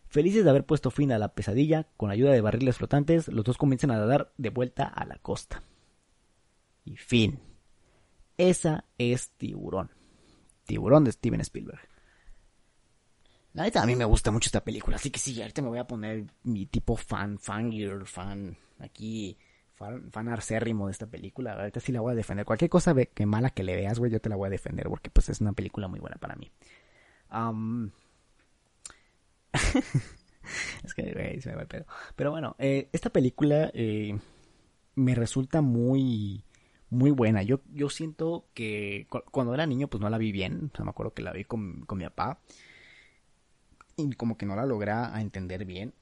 Felices 0.08 0.44
de 0.44 0.50
haber 0.50 0.66
puesto 0.66 0.92
fin 0.92 1.12
a 1.12 1.18
la 1.18 1.34
pesadilla, 1.34 1.88
con 1.96 2.12
ayuda 2.12 2.32
de 2.32 2.42
barriles 2.42 2.78
flotantes, 2.78 3.28
los 3.30 3.46
dos 3.46 3.58
comienzan 3.58 3.92
a 3.92 3.98
nadar 3.98 4.34
de 4.38 4.50
vuelta 4.50 4.84
a 4.84 5.06
la 5.06 5.18
costa. 5.18 5.64
Y 6.84 6.98
fin. 6.98 7.40
Esa 8.38 8.86
es 8.98 9.32
Tiburón. 9.38 9.92
Tiburón 10.66 11.04
de 11.04 11.12
Steven 11.12 11.42
Spielberg. 11.42 11.91
La 13.54 13.64
neta, 13.64 13.82
a 13.82 13.86
mí 13.86 13.96
me 13.96 14.06
gusta 14.06 14.32
mucho 14.32 14.48
esta 14.48 14.64
película, 14.64 14.96
así 14.96 15.10
que 15.10 15.20
sí, 15.20 15.42
ahorita 15.42 15.62
me 15.62 15.68
voy 15.68 15.80
a 15.80 15.88
poner 15.88 16.26
mi 16.44 16.66
tipo 16.66 16.96
fan, 16.96 17.38
fangirl, 17.38 18.06
fan, 18.06 18.58
aquí, 18.80 19.38
fan, 19.74 20.10
fan 20.10 20.30
arcérrimo 20.30 20.88
de 20.88 20.94
esta 20.94 21.08
película. 21.08 21.54
Ahorita 21.54 21.82
sí 21.82 21.92
la 21.92 22.00
voy 22.00 22.14
a 22.14 22.16
defender. 22.16 22.46
Cualquier 22.46 22.70
cosa 22.70 22.96
que 22.96 23.26
mala 23.26 23.50
que 23.50 23.64
le 23.64 23.76
veas, 23.76 24.00
güey, 24.00 24.12
yo 24.12 24.22
te 24.22 24.30
la 24.30 24.38
voy 24.38 24.48
a 24.48 24.52
defender, 24.52 24.88
porque 24.88 25.10
pues 25.10 25.28
es 25.30 25.42
una 25.42 25.52
película 25.54 25.90
muy 25.90 26.00
buena 26.00 26.16
para 26.18 26.36
mí. 26.36 26.50
es 30.84 30.94
que, 30.94 31.12
güey, 31.14 31.42
se 31.42 31.50
me 31.50 31.56
va 31.56 31.62
el 31.64 31.68
pedo. 31.68 31.86
Pero 32.16 32.32
bueno, 32.32 32.56
eh, 32.58 32.90
esta 32.94 33.10
película 33.10 33.70
eh, 33.74 34.18
me 34.96 35.16
resulta 35.16 35.62
muy 35.62 36.46
muy 36.90 37.10
buena. 37.12 37.42
Yo, 37.42 37.62
yo 37.74 37.90
siento 37.90 38.46
que 38.54 39.08
cuando 39.32 39.54
era 39.54 39.66
niño 39.66 39.88
pues 39.88 40.02
no 40.02 40.10
la 40.10 40.18
vi 40.18 40.32
bien. 40.32 40.70
O 40.74 40.76
sea, 40.76 40.86
me 40.86 40.92
acuerdo 40.92 41.14
que 41.14 41.24
la 41.24 41.32
vi 41.32 41.46
con, 41.46 41.86
con 41.86 41.98
mi 41.98 42.04
papá. 42.04 42.40
Y 43.96 44.14
como 44.14 44.38
que 44.38 44.46
no 44.46 44.56
la 44.56 44.66
logré 44.66 44.92
a 44.92 45.20
entender 45.22 45.66
bien. 45.66 45.94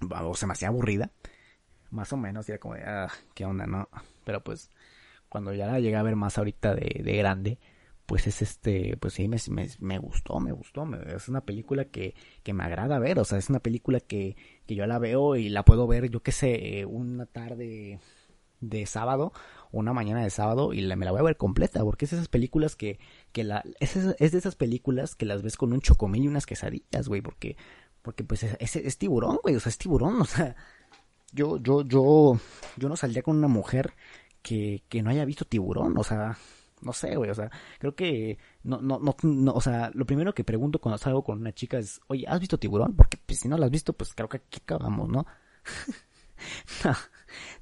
O 0.00 0.34
se 0.34 0.46
me 0.46 0.52
hacía 0.52 0.68
aburrida. 0.68 1.10
Más 1.90 2.12
o 2.12 2.16
menos, 2.16 2.48
era 2.48 2.58
como 2.58 2.74
de, 2.74 2.82
ah, 2.84 3.08
qué 3.34 3.44
onda, 3.44 3.66
¿no? 3.66 3.88
Pero 4.24 4.42
pues, 4.42 4.70
cuando 5.28 5.52
ya 5.54 5.66
la 5.66 5.80
llegué 5.80 5.96
a 5.96 6.02
ver 6.02 6.16
más 6.16 6.36
ahorita 6.38 6.74
de, 6.74 7.02
de 7.02 7.16
grande, 7.16 7.58
pues 8.06 8.26
es 8.26 8.42
este, 8.42 8.96
pues 8.98 9.14
sí, 9.14 9.28
me, 9.28 9.36
me, 9.50 9.68
me 9.80 9.98
gustó, 9.98 10.38
me 10.40 10.52
gustó. 10.52 10.86
es 11.06 11.28
una 11.28 11.42
película 11.42 11.86
que, 11.86 12.14
que 12.42 12.52
me 12.52 12.64
agrada 12.64 12.98
ver. 12.98 13.18
O 13.18 13.24
sea, 13.24 13.38
es 13.38 13.50
una 13.50 13.60
película 13.60 14.00
que, 14.00 14.36
que 14.66 14.74
yo 14.74 14.86
la 14.86 14.98
veo 14.98 15.36
y 15.36 15.48
la 15.48 15.64
puedo 15.64 15.86
ver, 15.86 16.10
yo 16.10 16.22
qué 16.22 16.32
sé, 16.32 16.84
una 16.86 17.26
tarde 17.26 18.00
de 18.60 18.86
sábado, 18.86 19.32
una 19.72 19.92
mañana 19.92 20.22
de 20.22 20.30
sábado 20.30 20.72
y 20.72 20.82
me 20.96 21.04
la 21.04 21.10
voy 21.10 21.20
a 21.20 21.24
ver 21.24 21.36
completa, 21.36 21.82
porque 21.84 22.04
es 22.04 22.12
esas 22.12 22.28
películas 22.28 22.76
que, 22.76 22.98
que 23.32 23.44
la, 23.44 23.64
es, 23.80 23.94
de 23.94 24.16
esas 24.18 24.56
películas 24.56 25.14
que 25.14 25.26
las 25.26 25.42
ves 25.42 25.56
con 25.56 25.72
un 25.72 25.80
chocomil 25.80 26.24
y 26.24 26.28
unas 26.28 26.46
quesadillas, 26.46 27.08
güey, 27.08 27.22
porque, 27.22 27.56
porque 28.02 28.24
pues 28.24 28.42
es, 28.42 28.76
es, 28.76 28.98
tiburón, 28.98 29.38
güey, 29.42 29.56
o 29.56 29.60
sea, 29.60 29.70
es 29.70 29.78
tiburón, 29.78 30.20
o 30.20 30.24
sea, 30.24 30.56
yo, 31.32 31.58
yo, 31.58 31.82
yo, 31.82 32.38
yo 32.76 32.88
no 32.88 32.96
saldría 32.96 33.22
con 33.22 33.36
una 33.36 33.48
mujer 33.48 33.92
que, 34.42 34.82
que 34.88 35.02
no 35.02 35.10
haya 35.10 35.24
visto 35.24 35.44
tiburón, 35.44 35.96
o 35.98 36.04
sea, 36.04 36.38
no 36.82 36.92
sé, 36.92 37.16
güey, 37.16 37.30
o 37.30 37.34
sea, 37.34 37.50
creo 37.78 37.94
que 37.94 38.38
no, 38.62 38.80
no, 38.80 38.98
no, 38.98 39.16
no, 39.22 39.52
o 39.52 39.60
sea, 39.60 39.90
lo 39.94 40.06
primero 40.06 40.34
que 40.34 40.44
pregunto 40.44 40.80
cuando 40.80 40.98
salgo 40.98 41.24
con 41.24 41.40
una 41.40 41.52
chica 41.52 41.78
es, 41.78 42.00
oye, 42.08 42.24
¿has 42.28 42.40
visto 42.40 42.58
tiburón? 42.58 42.94
Porque 42.94 43.18
pues, 43.24 43.40
si 43.40 43.48
no 43.48 43.56
lo 43.56 43.64
has 43.64 43.70
visto, 43.70 43.92
pues 43.92 44.14
creo 44.14 44.28
que 44.28 44.38
aquí 44.38 44.60
acabamos, 44.62 45.08
¿no? 45.08 45.26
no, 46.84 46.92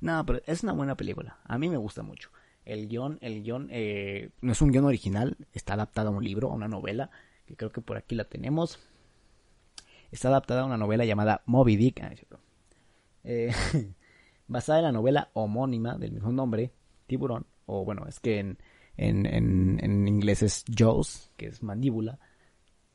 no, 0.01 0.25
pero 0.27 0.41
es 0.47 0.63
una 0.63 0.73
buena 0.73 0.97
película. 0.97 1.39
A 1.45 1.59
mí 1.59 1.69
me 1.69 1.77
gusta 1.77 2.03
mucho. 2.03 2.31
El 2.65 2.89
guion, 2.89 3.19
el 3.21 3.43
guion 3.43 3.69
eh, 3.71 4.31
no 4.41 4.53
es 4.53 4.63
un 4.63 4.71
guion 4.71 4.85
original, 4.85 5.37
está 5.53 5.75
adaptado 5.75 6.09
a 6.09 6.13
un 6.13 6.25
libro, 6.25 6.51
a 6.51 6.55
una 6.55 6.69
novela, 6.69 7.11
que 7.47 7.57
creo 7.57 7.73
que 7.73 7.81
por 7.81 7.97
aquí 7.97 8.15
la 8.15 8.25
tenemos. 8.25 8.79
Está 10.11 10.29
adaptada 10.29 10.63
a 10.63 10.67
una 10.67 10.77
novela 10.77 11.05
llamada 11.05 11.43
Moby 11.47 11.77
Dick, 11.77 12.01
ah, 12.03 12.13
eh, 13.25 13.53
basada 14.49 14.79
en 14.79 14.85
la 14.85 14.93
novela 14.93 15.31
homónima 15.35 15.99
del 15.99 16.13
mismo 16.13 16.33
nombre, 16.33 16.73
Tiburón, 17.07 17.47
o 17.67 17.85
bueno, 17.85 18.07
es 18.07 18.21
que 18.21 18.39
en, 18.39 18.59
en, 18.97 19.27
en, 19.83 20.09
inglés 20.09 20.43
es 20.43 20.65
Jaws, 20.75 21.31
que 21.37 21.47
es 21.47 21.63
mandíbula, 21.63 22.19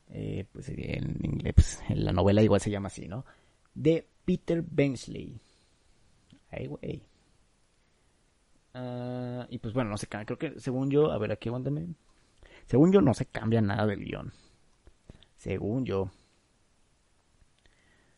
eh, 0.07 0.45
pues 0.51 0.69
en 0.69 1.19
inglés, 1.23 1.53
pues, 1.53 1.79
en 1.89 2.05
la 2.05 2.11
novela 2.11 2.41
igual 2.41 2.61
se 2.61 2.71
llama 2.71 2.87
así, 2.87 3.07
¿no? 3.07 3.25
De 3.73 4.07
Peter 4.25 4.63
Bensley. 4.67 5.39
Ay, 6.51 6.67
güey. 6.67 7.03
Ah, 8.73 9.45
y 9.49 9.57
pues 9.59 9.73
bueno, 9.73 9.89
no 9.89 9.97
se 9.97 10.07
cambia. 10.07 10.25
Creo 10.25 10.37
que 10.37 10.59
según 10.59 10.89
yo, 10.89 11.11
a 11.11 11.17
ver, 11.17 11.31
aquí 11.31 11.49
aguántame. 11.49 11.87
Según 12.65 12.91
yo, 12.91 13.01
no 13.01 13.13
se 13.13 13.25
cambia 13.25 13.61
nada 13.61 13.85
del 13.85 14.03
guion. 14.03 14.31
Según 15.37 15.85
yo. 15.85 16.11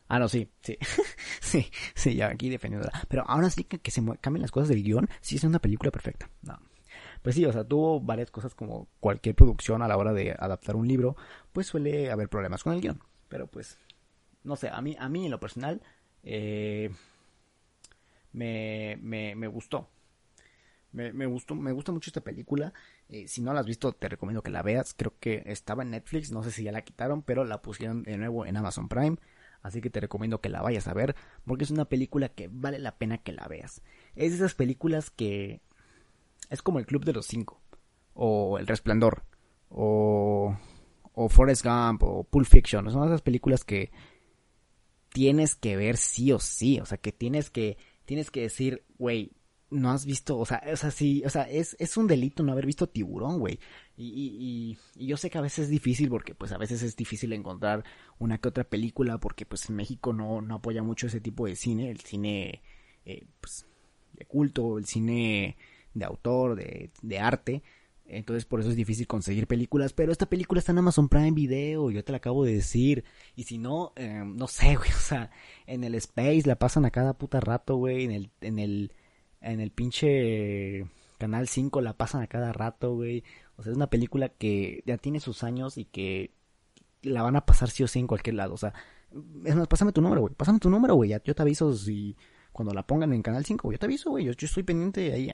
Ah, 0.08 0.18
no, 0.18 0.28
sí, 0.28 0.50
sí. 0.60 0.76
sí, 1.40 1.70
sí, 1.94 2.14
ya 2.14 2.28
aquí 2.28 2.50
defendiéndola. 2.50 2.92
Pero 3.08 3.24
ahora 3.26 3.48
sí 3.48 3.64
que, 3.64 3.78
que 3.78 3.90
se 3.90 4.02
cambien 4.20 4.42
las 4.42 4.50
cosas 4.50 4.68
del 4.68 4.82
guion, 4.82 5.08
sí 5.20 5.36
es 5.36 5.44
una 5.44 5.58
película 5.58 5.90
perfecta. 5.90 6.28
No. 6.42 6.58
Pues 7.22 7.36
sí, 7.36 7.44
o 7.46 7.52
sea, 7.52 7.64
tuvo 7.64 8.00
varias 8.00 8.30
cosas 8.30 8.54
como 8.54 8.88
cualquier 9.00 9.34
producción 9.34 9.80
a 9.80 9.88
la 9.88 9.96
hora 9.96 10.12
de 10.12 10.32
adaptar 10.32 10.76
un 10.76 10.88
libro, 10.88 11.16
pues 11.52 11.66
suele 11.66 12.10
haber 12.10 12.28
problemas 12.28 12.62
con 12.62 12.74
el 12.74 12.80
guion. 12.80 13.00
Pero 13.28 13.46
pues, 13.46 13.78
no 14.42 14.56
sé, 14.56 14.68
a 14.68 14.80
mí, 14.82 14.96
a 14.98 15.08
mí 15.08 15.24
en 15.24 15.30
lo 15.30 15.40
personal, 15.40 15.80
eh, 16.24 16.90
me, 18.32 18.98
me, 19.00 19.34
me 19.34 19.46
gustó. 19.46 19.88
Me, 20.92 21.12
me, 21.12 21.26
gustó, 21.26 21.54
me 21.54 21.72
gusta 21.72 21.92
mucho 21.92 22.10
esta 22.10 22.20
película. 22.20 22.74
Eh, 23.08 23.26
si 23.26 23.40
no 23.40 23.54
la 23.54 23.60
has 23.60 23.66
visto, 23.66 23.92
te 23.92 24.08
recomiendo 24.08 24.42
que 24.42 24.50
la 24.50 24.62
veas. 24.62 24.94
Creo 24.94 25.14
que 25.18 25.42
estaba 25.46 25.82
en 25.82 25.90
Netflix, 25.90 26.30
no 26.32 26.42
sé 26.42 26.50
si 26.50 26.64
ya 26.64 26.72
la 26.72 26.82
quitaron, 26.82 27.22
pero 27.22 27.44
la 27.44 27.62
pusieron 27.62 28.02
de 28.02 28.18
nuevo 28.18 28.44
en 28.44 28.56
Amazon 28.56 28.88
Prime. 28.88 29.16
Así 29.62 29.80
que 29.80 29.90
te 29.90 30.00
recomiendo 30.00 30.40
que 30.40 30.48
la 30.48 30.60
vayas 30.60 30.88
a 30.88 30.94
ver, 30.94 31.14
porque 31.46 31.64
es 31.64 31.70
una 31.70 31.84
película 31.84 32.28
que 32.28 32.48
vale 32.50 32.78
la 32.78 32.98
pena 32.98 33.18
que 33.18 33.32
la 33.32 33.46
veas. 33.46 33.80
Es 34.16 34.30
de 34.30 34.36
esas 34.36 34.54
películas 34.54 35.10
que 35.10 35.60
es 36.50 36.62
como 36.62 36.80
el 36.80 36.86
Club 36.86 37.04
de 37.04 37.12
los 37.12 37.26
Cinco, 37.26 37.62
o 38.12 38.58
El 38.58 38.66
Resplandor, 38.66 39.22
o, 39.68 40.56
o 41.12 41.28
Forrest 41.28 41.64
Gump, 41.64 42.02
o 42.02 42.24
Pulp 42.24 42.46
Fiction. 42.46 42.90
Son 42.90 43.06
esas 43.06 43.22
películas 43.22 43.64
que 43.64 43.92
tienes 45.10 45.54
que 45.54 45.76
ver 45.76 45.96
sí 45.96 46.32
o 46.32 46.40
sí, 46.40 46.80
o 46.80 46.86
sea, 46.86 46.98
que 46.98 47.12
tienes 47.12 47.48
que 47.48 47.76
tienes 48.12 48.30
que 48.30 48.42
decir, 48.42 48.84
güey, 48.98 49.32
no 49.70 49.90
has 49.90 50.04
visto, 50.04 50.38
o 50.38 50.44
sea, 50.44 50.62
o 50.70 50.76
sea, 50.76 50.90
sí, 50.90 51.22
o 51.24 51.30
sea, 51.30 51.44
es, 51.44 51.76
es 51.78 51.96
un 51.96 52.06
delito 52.06 52.42
no 52.42 52.52
haber 52.52 52.66
visto 52.66 52.86
tiburón, 52.86 53.38
güey. 53.38 53.58
Y, 53.96 54.04
y, 54.04 54.78
y, 55.02 55.06
yo 55.06 55.16
sé 55.16 55.30
que 55.30 55.38
a 55.38 55.40
veces 55.40 55.60
es 55.60 55.68
difícil 55.70 56.10
porque 56.10 56.34
pues 56.34 56.52
a 56.52 56.58
veces 56.58 56.82
es 56.82 56.94
difícil 56.94 57.32
encontrar 57.32 57.84
una 58.18 58.36
que 58.36 58.48
otra 58.48 58.64
película 58.64 59.16
porque 59.16 59.46
pues 59.46 59.70
México 59.70 60.12
no, 60.12 60.42
no 60.42 60.56
apoya 60.56 60.82
mucho 60.82 61.06
ese 61.06 61.22
tipo 61.22 61.46
de 61.46 61.56
cine, 61.56 61.90
el 61.90 62.00
cine 62.00 62.60
eh, 63.06 63.24
pues, 63.40 63.64
de 64.12 64.26
culto, 64.26 64.76
el 64.76 64.84
cine 64.84 65.56
de 65.94 66.04
autor, 66.04 66.54
de, 66.54 66.90
de 67.00 67.18
arte. 67.18 67.62
Entonces 68.12 68.44
por 68.44 68.60
eso 68.60 68.68
es 68.68 68.76
difícil 68.76 69.06
conseguir 69.06 69.46
películas. 69.46 69.94
Pero 69.94 70.12
esta 70.12 70.26
película 70.26 70.58
está 70.58 70.72
en 70.72 70.78
Amazon 70.78 71.08
Prime 71.08 71.32
Video. 71.32 71.90
Yo 71.90 72.04
te 72.04 72.12
la 72.12 72.18
acabo 72.18 72.44
de 72.44 72.54
decir. 72.54 73.04
Y 73.34 73.44
si 73.44 73.56
no, 73.58 73.92
eh, 73.96 74.22
no 74.24 74.46
sé, 74.48 74.76
güey. 74.76 74.90
O 74.90 75.00
sea, 75.00 75.30
en 75.66 75.82
el 75.82 75.94
Space 75.94 76.42
la 76.44 76.56
pasan 76.56 76.84
a 76.84 76.90
cada 76.90 77.14
puta 77.14 77.40
rato, 77.40 77.76
güey. 77.76 78.04
En 78.04 78.10
el, 78.10 78.30
en 78.42 78.58
el, 78.58 78.92
en 79.40 79.60
el 79.60 79.70
pinche 79.70 80.86
Canal 81.18 81.48
5 81.48 81.80
la 81.80 81.96
pasan 81.96 82.22
a 82.22 82.26
cada 82.26 82.52
rato, 82.52 82.94
güey. 82.94 83.24
O 83.56 83.62
sea, 83.62 83.72
es 83.72 83.76
una 83.76 83.88
película 83.88 84.28
que 84.28 84.82
ya 84.86 84.98
tiene 84.98 85.18
sus 85.18 85.42
años 85.42 85.78
y 85.78 85.86
que 85.86 86.34
la 87.02 87.22
van 87.22 87.36
a 87.36 87.46
pasar 87.46 87.70
sí 87.70 87.82
o 87.82 87.88
sí 87.88 87.98
en 87.98 88.06
cualquier 88.06 88.34
lado. 88.36 88.52
O 88.52 88.58
sea, 88.58 88.74
es 89.44 89.56
más, 89.56 89.68
pásame 89.68 89.92
tu 89.92 90.02
número, 90.02 90.20
güey. 90.20 90.34
Pásame 90.34 90.58
tu 90.58 90.68
número, 90.68 90.94
güey. 90.96 91.10
Yo 91.24 91.34
te 91.34 91.42
aviso 91.42 91.74
si 91.74 92.14
cuando 92.52 92.74
la 92.74 92.86
pongan 92.86 93.14
en 93.14 93.22
Canal 93.22 93.46
5, 93.46 93.72
yo 93.72 93.78
te 93.78 93.86
aviso, 93.86 94.10
güey. 94.10 94.26
Yo, 94.26 94.32
yo 94.32 94.46
estoy 94.46 94.64
pendiente 94.64 95.00
de 95.00 95.12
ahí. 95.14 95.32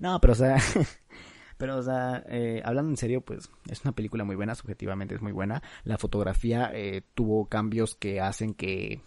No, 0.00 0.20
pero 0.20 0.32
o 0.32 0.36
sea, 0.36 0.56
Pero, 1.62 1.76
o 1.76 1.82
sea, 1.84 2.24
eh, 2.28 2.60
hablando 2.64 2.90
en 2.90 2.96
serio, 2.96 3.20
pues 3.20 3.48
es 3.70 3.84
una 3.84 3.92
película 3.92 4.24
muy 4.24 4.34
buena, 4.34 4.56
subjetivamente 4.56 5.14
es 5.14 5.22
muy 5.22 5.30
buena. 5.30 5.62
La 5.84 5.96
fotografía 5.96 6.72
eh, 6.74 7.02
tuvo 7.14 7.46
cambios 7.48 7.94
que 7.94 8.20
hacen 8.20 8.52
que, 8.52 9.00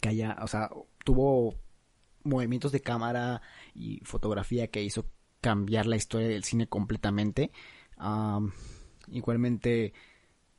que 0.00 0.08
haya, 0.08 0.36
o 0.40 0.46
sea, 0.46 0.70
tuvo 1.04 1.56
movimientos 2.22 2.70
de 2.70 2.80
cámara 2.80 3.42
y 3.74 3.98
fotografía 4.04 4.68
que 4.68 4.84
hizo 4.84 5.10
cambiar 5.40 5.86
la 5.86 5.96
historia 5.96 6.28
del 6.28 6.44
cine 6.44 6.68
completamente. 6.68 7.50
igualmente 9.08 9.94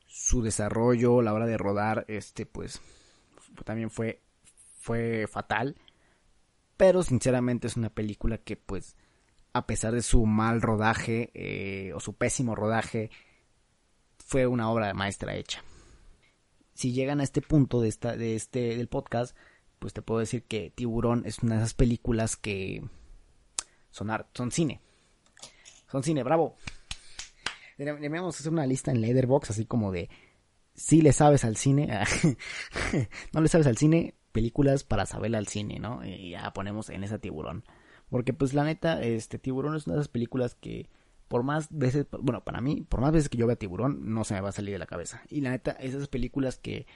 su 0.05 0.41
desarrollo, 0.41 1.21
la 1.21 1.33
hora 1.33 1.45
de 1.45 1.57
rodar, 1.57 2.03
este, 2.09 2.45
pues 2.45 2.81
también 3.63 3.89
fue, 3.89 4.21
fue 4.81 5.27
fatal. 5.27 5.77
Pero 6.75 7.03
sinceramente 7.03 7.67
es 7.67 7.77
una 7.77 7.89
película 7.89 8.37
que 8.37 8.57
pues 8.57 8.97
a 9.59 9.67
pesar 9.67 9.93
de 9.93 10.01
su 10.01 10.25
mal 10.25 10.61
rodaje 10.61 11.31
eh, 11.33 11.93
o 11.93 11.99
su 11.99 12.13
pésimo 12.13 12.55
rodaje, 12.55 13.11
fue 14.17 14.47
una 14.47 14.69
obra 14.71 14.93
maestra 14.93 15.35
hecha. 15.35 15.63
Si 16.73 16.93
llegan 16.93 17.19
a 17.19 17.23
este 17.23 17.41
punto 17.41 17.81
de, 17.81 17.89
esta, 17.89 18.15
de 18.15 18.35
este, 18.35 18.77
del 18.77 18.87
podcast, 18.87 19.35
pues 19.79 19.93
te 19.93 20.01
puedo 20.01 20.19
decir 20.19 20.43
que 20.43 20.71
Tiburón 20.71 21.23
es 21.25 21.39
una 21.39 21.55
de 21.55 21.61
esas 21.61 21.73
películas 21.73 22.35
que 22.35 22.83
son 23.91 24.09
arte, 24.09 24.29
son 24.33 24.51
cine. 24.51 24.81
Son 25.91 26.03
cine, 26.03 26.23
bravo. 26.23 26.55
Debemos 27.77 28.39
hacer 28.39 28.51
una 28.51 28.65
lista 28.65 28.91
en 28.91 29.01
Leatherbox, 29.01 29.51
así 29.51 29.65
como 29.65 29.91
de 29.91 30.09
si 30.75 31.01
le 31.01 31.11
sabes 31.11 31.43
al 31.43 31.57
cine, 31.57 31.89
no 33.33 33.41
le 33.41 33.47
sabes 33.47 33.67
al 33.67 33.77
cine, 33.77 34.15
películas 34.31 34.83
para 34.83 35.05
saberle 35.05 35.37
al 35.37 35.47
cine, 35.47 35.79
¿no? 35.79 36.05
Y 36.05 36.31
ya 36.31 36.51
ponemos 36.53 36.89
en 36.89 37.03
esa 37.03 37.19
tiburón. 37.19 37.63
Porque 38.09 38.33
pues 38.33 38.53
la 38.53 38.63
neta, 38.63 39.01
este 39.01 39.39
tiburón 39.39 39.75
es 39.75 39.87
una 39.87 39.95
de 39.95 40.01
esas 40.01 40.09
películas 40.09 40.55
que 40.55 40.89
por 41.27 41.43
más 41.43 41.67
veces, 41.69 42.07
bueno, 42.19 42.43
para 42.43 42.59
mí, 42.59 42.81
por 42.81 43.01
más 43.01 43.11
veces 43.11 43.29
que 43.29 43.37
yo 43.37 43.45
vea 43.45 43.55
tiburón, 43.55 44.13
no 44.13 44.23
se 44.23 44.33
me 44.33 44.41
va 44.41 44.49
a 44.49 44.53
salir 44.53 44.73
de 44.73 44.79
la 44.79 44.87
cabeza. 44.87 45.21
Y 45.29 45.41
la 45.41 45.51
neta, 45.51 45.71
esas 45.73 46.07
películas 46.07 46.57
que 46.57 46.87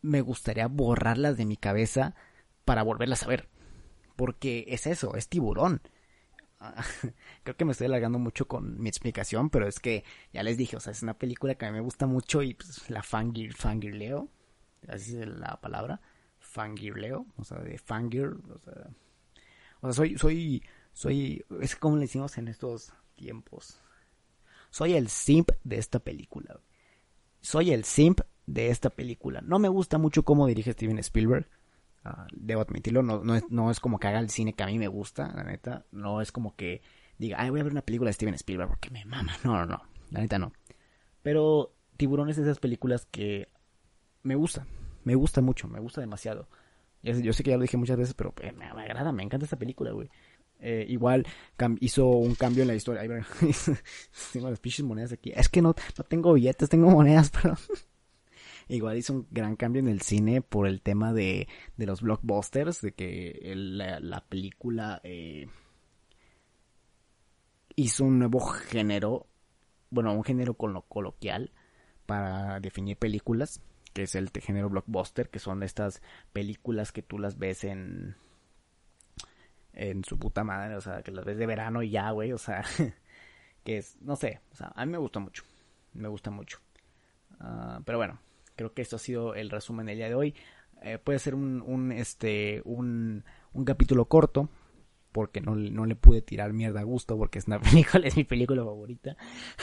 me 0.00 0.22
gustaría 0.22 0.66
borrarlas 0.68 1.36
de 1.36 1.44
mi 1.44 1.56
cabeza 1.58 2.14
para 2.64 2.82
volverlas 2.82 3.22
a 3.22 3.28
ver. 3.28 3.48
Porque 4.16 4.64
es 4.68 4.86
eso, 4.86 5.14
es 5.16 5.28
tiburón. 5.28 5.82
Creo 7.44 7.56
que 7.56 7.64
me 7.66 7.72
estoy 7.72 7.88
alargando 7.88 8.18
mucho 8.18 8.48
con 8.48 8.80
mi 8.80 8.88
explicación, 8.88 9.50
pero 9.50 9.66
es 9.66 9.80
que 9.80 10.02
ya 10.32 10.42
les 10.42 10.56
dije, 10.56 10.76
o 10.76 10.80
sea, 10.80 10.92
es 10.92 11.02
una 11.02 11.18
película 11.18 11.54
que 11.54 11.66
a 11.66 11.70
mí 11.70 11.76
me 11.76 11.84
gusta 11.84 12.06
mucho 12.06 12.42
y 12.42 12.54
pues 12.54 12.88
la 12.88 13.02
fangir, 13.02 13.54
fangirleo, 13.54 14.28
así 14.88 15.18
es 15.18 15.28
la 15.28 15.60
palabra, 15.60 16.00
fangirleo, 16.38 17.26
o 17.36 17.44
sea, 17.44 17.58
de 17.58 17.78
fangir, 17.78 18.36
o 18.54 18.58
sea, 18.58 18.90
o 19.82 19.86
sea, 19.86 19.92
soy, 19.92 20.16
soy, 20.16 20.62
soy, 20.92 21.44
es 21.60 21.76
como 21.76 21.96
le 21.96 22.02
decimos 22.02 22.38
en 22.38 22.48
estos 22.48 22.92
tiempos. 23.16 23.80
Soy 24.70 24.94
el 24.94 25.08
simp 25.08 25.50
de 25.64 25.76
esta 25.76 25.98
película. 25.98 26.60
Soy 27.40 27.72
el 27.72 27.84
simp 27.84 28.20
de 28.46 28.68
esta 28.68 28.90
película. 28.90 29.40
No 29.42 29.58
me 29.58 29.68
gusta 29.68 29.98
mucho 29.98 30.22
cómo 30.22 30.46
dirige 30.46 30.72
Steven 30.72 30.98
Spielberg. 31.00 31.48
Ah, 32.04 32.26
debo 32.32 32.62
admitirlo, 32.62 33.02
no, 33.02 33.22
no, 33.22 33.34
es, 33.34 33.44
no 33.50 33.70
es 33.70 33.80
como 33.80 33.98
que 33.98 34.08
haga 34.08 34.20
el 34.20 34.30
cine 34.30 34.54
que 34.54 34.62
a 34.62 34.66
mí 34.66 34.78
me 34.78 34.88
gusta, 34.88 35.32
la 35.34 35.42
neta. 35.42 35.84
No 35.90 36.20
es 36.20 36.30
como 36.30 36.54
que 36.54 36.80
diga, 37.18 37.36
ay, 37.40 37.50
voy 37.50 37.60
a 37.60 37.64
ver 37.64 37.72
una 37.72 37.82
película 37.82 38.08
de 38.08 38.14
Steven 38.14 38.34
Spielberg 38.34 38.68
porque 38.68 38.90
me 38.90 39.04
mama. 39.04 39.36
No, 39.44 39.52
no, 39.52 39.66
no. 39.66 39.82
La 40.10 40.20
neta 40.20 40.38
no. 40.38 40.52
Pero 41.22 41.74
Tiburón 41.96 42.28
es 42.28 42.36
de 42.36 42.42
esas 42.42 42.60
películas 42.60 43.06
que 43.06 43.48
me 44.22 44.36
gusta. 44.36 44.66
Me 45.04 45.16
gusta 45.16 45.40
mucho, 45.40 45.66
me 45.66 45.80
gusta 45.80 46.00
demasiado. 46.00 46.48
Yo 47.02 47.32
sé 47.32 47.42
que 47.42 47.50
ya 47.50 47.56
lo 47.56 47.62
dije 47.62 47.76
muchas 47.76 47.96
veces, 47.96 48.14
pero 48.14 48.32
eh, 48.40 48.52
me, 48.52 48.66
agrada, 48.66 49.10
me 49.12 49.22
encanta 49.22 49.44
esta 49.44 49.58
película, 49.58 49.90
güey. 49.90 50.08
Eh, 50.60 50.86
igual 50.88 51.26
hizo 51.80 52.06
un 52.06 52.36
cambio 52.36 52.62
en 52.62 52.68
la 52.68 52.74
historia. 52.76 53.02
Ahí, 53.02 53.08
tengo 54.32 54.48
las 54.50 54.60
pinches 54.60 54.84
monedas 54.84 55.12
aquí. 55.12 55.32
Es 55.34 55.48
que 55.48 55.60
no, 55.60 55.74
no 55.98 56.04
tengo 56.04 56.32
billetes, 56.32 56.68
tengo 56.68 56.90
monedas, 56.90 57.30
pero... 57.42 57.56
Igual 58.68 58.96
hizo 58.96 59.12
un 59.12 59.26
gran 59.30 59.56
cambio 59.56 59.80
en 59.80 59.88
el 59.88 60.02
cine 60.02 60.40
por 60.40 60.66
el 60.66 60.80
tema 60.80 61.12
de, 61.12 61.48
de 61.76 61.86
los 61.86 62.00
blockbusters, 62.00 62.80
de 62.80 62.92
que 62.92 63.52
la, 63.54 64.24
película 64.28 65.00
eh, 65.04 65.48
hizo 67.76 68.04
un 68.04 68.20
nuevo 68.20 68.40
género, 68.40 69.26
bueno, 69.90 70.14
un 70.14 70.24
género 70.24 70.54
coloquial 70.54 71.50
para 72.06 72.60
definir 72.60 72.96
películas, 72.96 73.60
que 73.92 74.02
es 74.02 74.14
el 74.14 74.30
género 74.30 74.68
blockbuster, 74.68 75.28
que 75.28 75.38
son 75.38 75.62
estas 75.62 76.02
películas 76.32 76.92
que 76.92 77.02
tú 77.02 77.18
las 77.18 77.38
ves 77.38 77.64
en 77.64 78.16
en 79.74 80.04
su 80.04 80.18
puta 80.18 80.44
madre, 80.44 80.76
o 80.76 80.80
sea, 80.80 81.02
que 81.02 81.10
las 81.10 81.24
ves 81.24 81.38
de 81.38 81.46
verano 81.46 81.82
y 81.82 81.90
ya, 81.90 82.10
güey, 82.10 82.32
o 82.32 82.38
sea, 82.38 82.62
que 83.64 83.78
es, 83.78 83.96
no 84.02 84.16
sé, 84.16 84.40
o 84.52 84.56
sea, 84.56 84.72
a 84.74 84.84
mí 84.84 84.92
me 84.92 84.98
gusta 84.98 85.18
mucho, 85.18 85.44
me 85.94 86.08
gusta 86.08 86.30
mucho. 86.30 86.58
Ah, 87.40 87.80
pero 87.84 87.98
bueno, 87.98 88.18
creo 88.56 88.74
que 88.74 88.82
esto 88.82 88.96
ha 88.96 88.98
sido 88.98 89.34
el 89.34 89.50
resumen 89.50 89.86
del 89.86 89.96
día 89.96 90.08
de 90.08 90.14
hoy. 90.14 90.34
Eh, 90.82 90.98
puede 90.98 91.18
ser 91.18 91.34
un, 91.34 91.62
un 91.62 91.92
este, 91.92 92.60
un, 92.64 93.24
un 93.52 93.64
capítulo 93.64 94.04
corto, 94.06 94.48
porque 95.12 95.40
no, 95.40 95.54
no, 95.54 95.86
le 95.86 95.94
pude 95.94 96.22
tirar 96.22 96.52
mierda 96.52 96.80
a 96.80 96.84
gusto, 96.84 97.16
porque 97.16 97.38
es 97.38 97.46
una 97.46 97.60
película, 97.60 98.06
es 98.06 98.16
mi 98.16 98.24
película 98.24 98.64
favorita. 98.64 99.16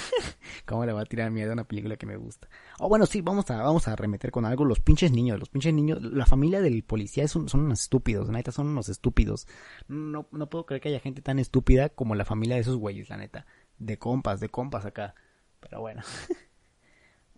¿Cómo 0.66 0.86
le 0.86 0.94
va 0.94 1.02
a 1.02 1.06
tirar 1.06 1.32
mierda 1.32 1.52
a 1.52 1.54
una 1.54 1.68
película 1.68 1.98
que 1.98 2.06
me 2.06 2.16
gusta? 2.16 2.48
Oh, 2.80 2.88
bueno, 2.88 3.06
sí, 3.06 3.22
vamos 3.22 3.50
a, 3.52 3.62
vamos 3.62 3.88
a 3.88 3.96
remeter 3.96 4.32
con 4.32 4.46
algo. 4.46 4.64
Los 4.66 4.80
pinches 4.80 5.12
niños, 5.12 5.40
los 5.40 5.50
pinches 5.50 5.74
niños, 5.74 6.02
la 6.02 6.26
familia 6.26 6.62
del 6.62 6.84
policía 6.84 7.28
son, 7.28 7.50
son 7.50 7.62
unos 7.62 7.82
estúpidos, 7.82 8.30
neta, 8.30 8.52
son 8.52 8.68
unos 8.68 8.88
estúpidos. 8.90 9.48
No, 9.88 10.28
no 10.32 10.50
puedo 10.50 10.66
creer 10.66 10.82
que 10.82 10.90
haya 10.90 11.00
gente 11.00 11.22
tan 11.22 11.40
estúpida 11.40 11.90
como 11.90 12.16
la 12.16 12.26
familia 12.26 12.56
de 12.56 12.62
esos 12.62 12.78
güeyes, 12.78 13.10
la 13.10 13.18
neta. 13.18 13.46
De 13.80 13.98
compas, 13.98 14.40
de 14.40 14.50
compas 14.50 14.86
acá. 14.86 15.16
Pero 15.60 15.82
bueno. 15.82 16.02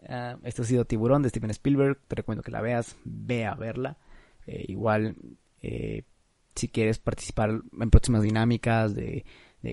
Ah, 0.09 0.39
esto 0.41 0.63
ha 0.63 0.65
sido 0.65 0.85
Tiburón 0.85 1.21
de 1.21 1.29
Steven 1.29 1.51
Spielberg. 1.51 1.99
Te 2.07 2.15
recomiendo 2.15 2.41
que 2.41 2.49
la 2.49 2.61
veas. 2.61 2.97
Ve 3.05 3.45
a 3.45 3.53
verla. 3.53 3.97
Eh, 4.47 4.65
igual, 4.67 5.15
eh, 5.61 6.03
si 6.55 6.67
quieres 6.67 6.99
participar 6.99 7.61
en 7.79 7.89
próximas 7.89 8.23
dinámicas 8.23 8.93
de, 8.95 9.25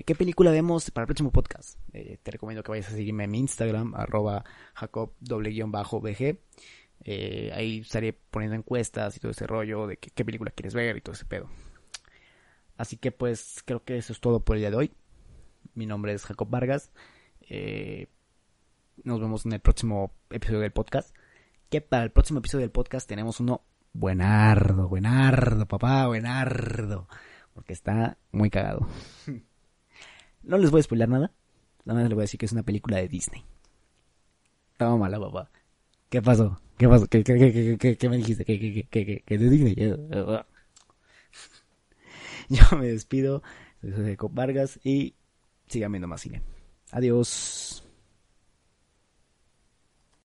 qué 0.05 0.15
película 0.15 0.51
vemos 0.51 0.91
para 0.91 1.03
el 1.03 1.07
próximo 1.07 1.31
podcast, 1.31 1.79
eh, 1.93 2.17
te 2.21 2.31
recomiendo 2.31 2.63
que 2.63 2.71
vayas 2.71 2.87
a 2.89 2.91
seguirme 2.91 3.25
en 3.25 3.31
mi 3.31 3.39
Instagram, 3.39 3.95
arroba 3.95 4.43
jacob 4.73 5.13
bg 5.19 6.39
ahí 7.53 7.79
estaré 7.79 8.13
poniendo 8.13 8.55
encuestas 8.55 9.15
y 9.15 9.19
todo 9.19 9.31
ese 9.31 9.47
rollo 9.47 9.87
de 9.87 9.97
qué, 9.97 10.25
película 10.25 10.51
quieres 10.51 10.73
ver 10.73 10.97
y 10.97 11.01
todo 11.01 11.13
ese 11.13 11.25
pedo. 11.25 11.49
Así 12.77 12.97
que 12.97 13.11
pues 13.11 13.61
creo 13.65 13.83
que 13.83 13.97
eso 13.97 14.13
es 14.13 14.19
todo 14.19 14.41
por 14.41 14.55
el 14.55 14.61
día 14.61 14.71
de 14.71 14.77
hoy. 14.77 14.91
Mi 15.73 15.85
nombre 15.85 16.13
es 16.13 16.25
Jacob 16.25 16.49
Vargas. 16.49 16.91
nos 19.03 19.19
vemos 19.19 19.45
en 19.45 19.53
el 19.53 19.59
próximo 19.59 20.13
episodio 20.29 20.59
del 20.59 20.71
podcast. 20.71 21.15
Que 21.69 21.81
para 21.81 22.03
el 22.03 22.11
próximo 22.11 22.39
episodio 22.39 22.63
del 22.63 22.71
podcast 22.71 23.07
tenemos 23.07 23.39
uno 23.39 23.61
buenardo, 23.99 24.87
buenardo, 24.87 25.67
papá, 25.67 26.07
buenardo. 26.07 27.07
Porque 27.53 27.73
está 27.73 28.17
muy 28.31 28.49
cagado. 28.49 28.87
No 30.41 30.57
les 30.57 30.71
voy 30.71 30.79
a 30.79 30.83
spoiler 30.83 31.09
nada. 31.09 31.33
Nada 31.83 31.99
más 31.99 32.09
les 32.09 32.15
voy 32.15 32.21
a 32.21 32.23
decir 32.23 32.39
que 32.39 32.45
es 32.45 32.53
una 32.53 32.63
película 32.63 32.95
de 32.95 33.09
Disney. 33.09 33.43
Estaba 34.71 34.95
mala, 34.95 35.19
papá. 35.19 35.51
¿Qué 36.09 36.21
pasó? 36.21 36.61
¿Qué 36.77 36.87
pasó? 36.87 37.07
¿Qué, 37.07 37.21
me 38.09 38.17
dijiste? 38.17 38.45
¿Qué, 38.45 38.87
qué, 38.89 39.37
de 39.37 39.49
Disney? 39.49 39.75
Yo 42.49 42.77
me 42.77 42.87
despido. 42.87 43.43
Soy 43.81 44.15
José 44.15 44.33
Vargas 44.33 44.79
y 44.81 45.15
sigan 45.67 45.91
viendo 45.91 46.07
más 46.07 46.21
cine. 46.21 46.41
Adiós. 46.91 47.83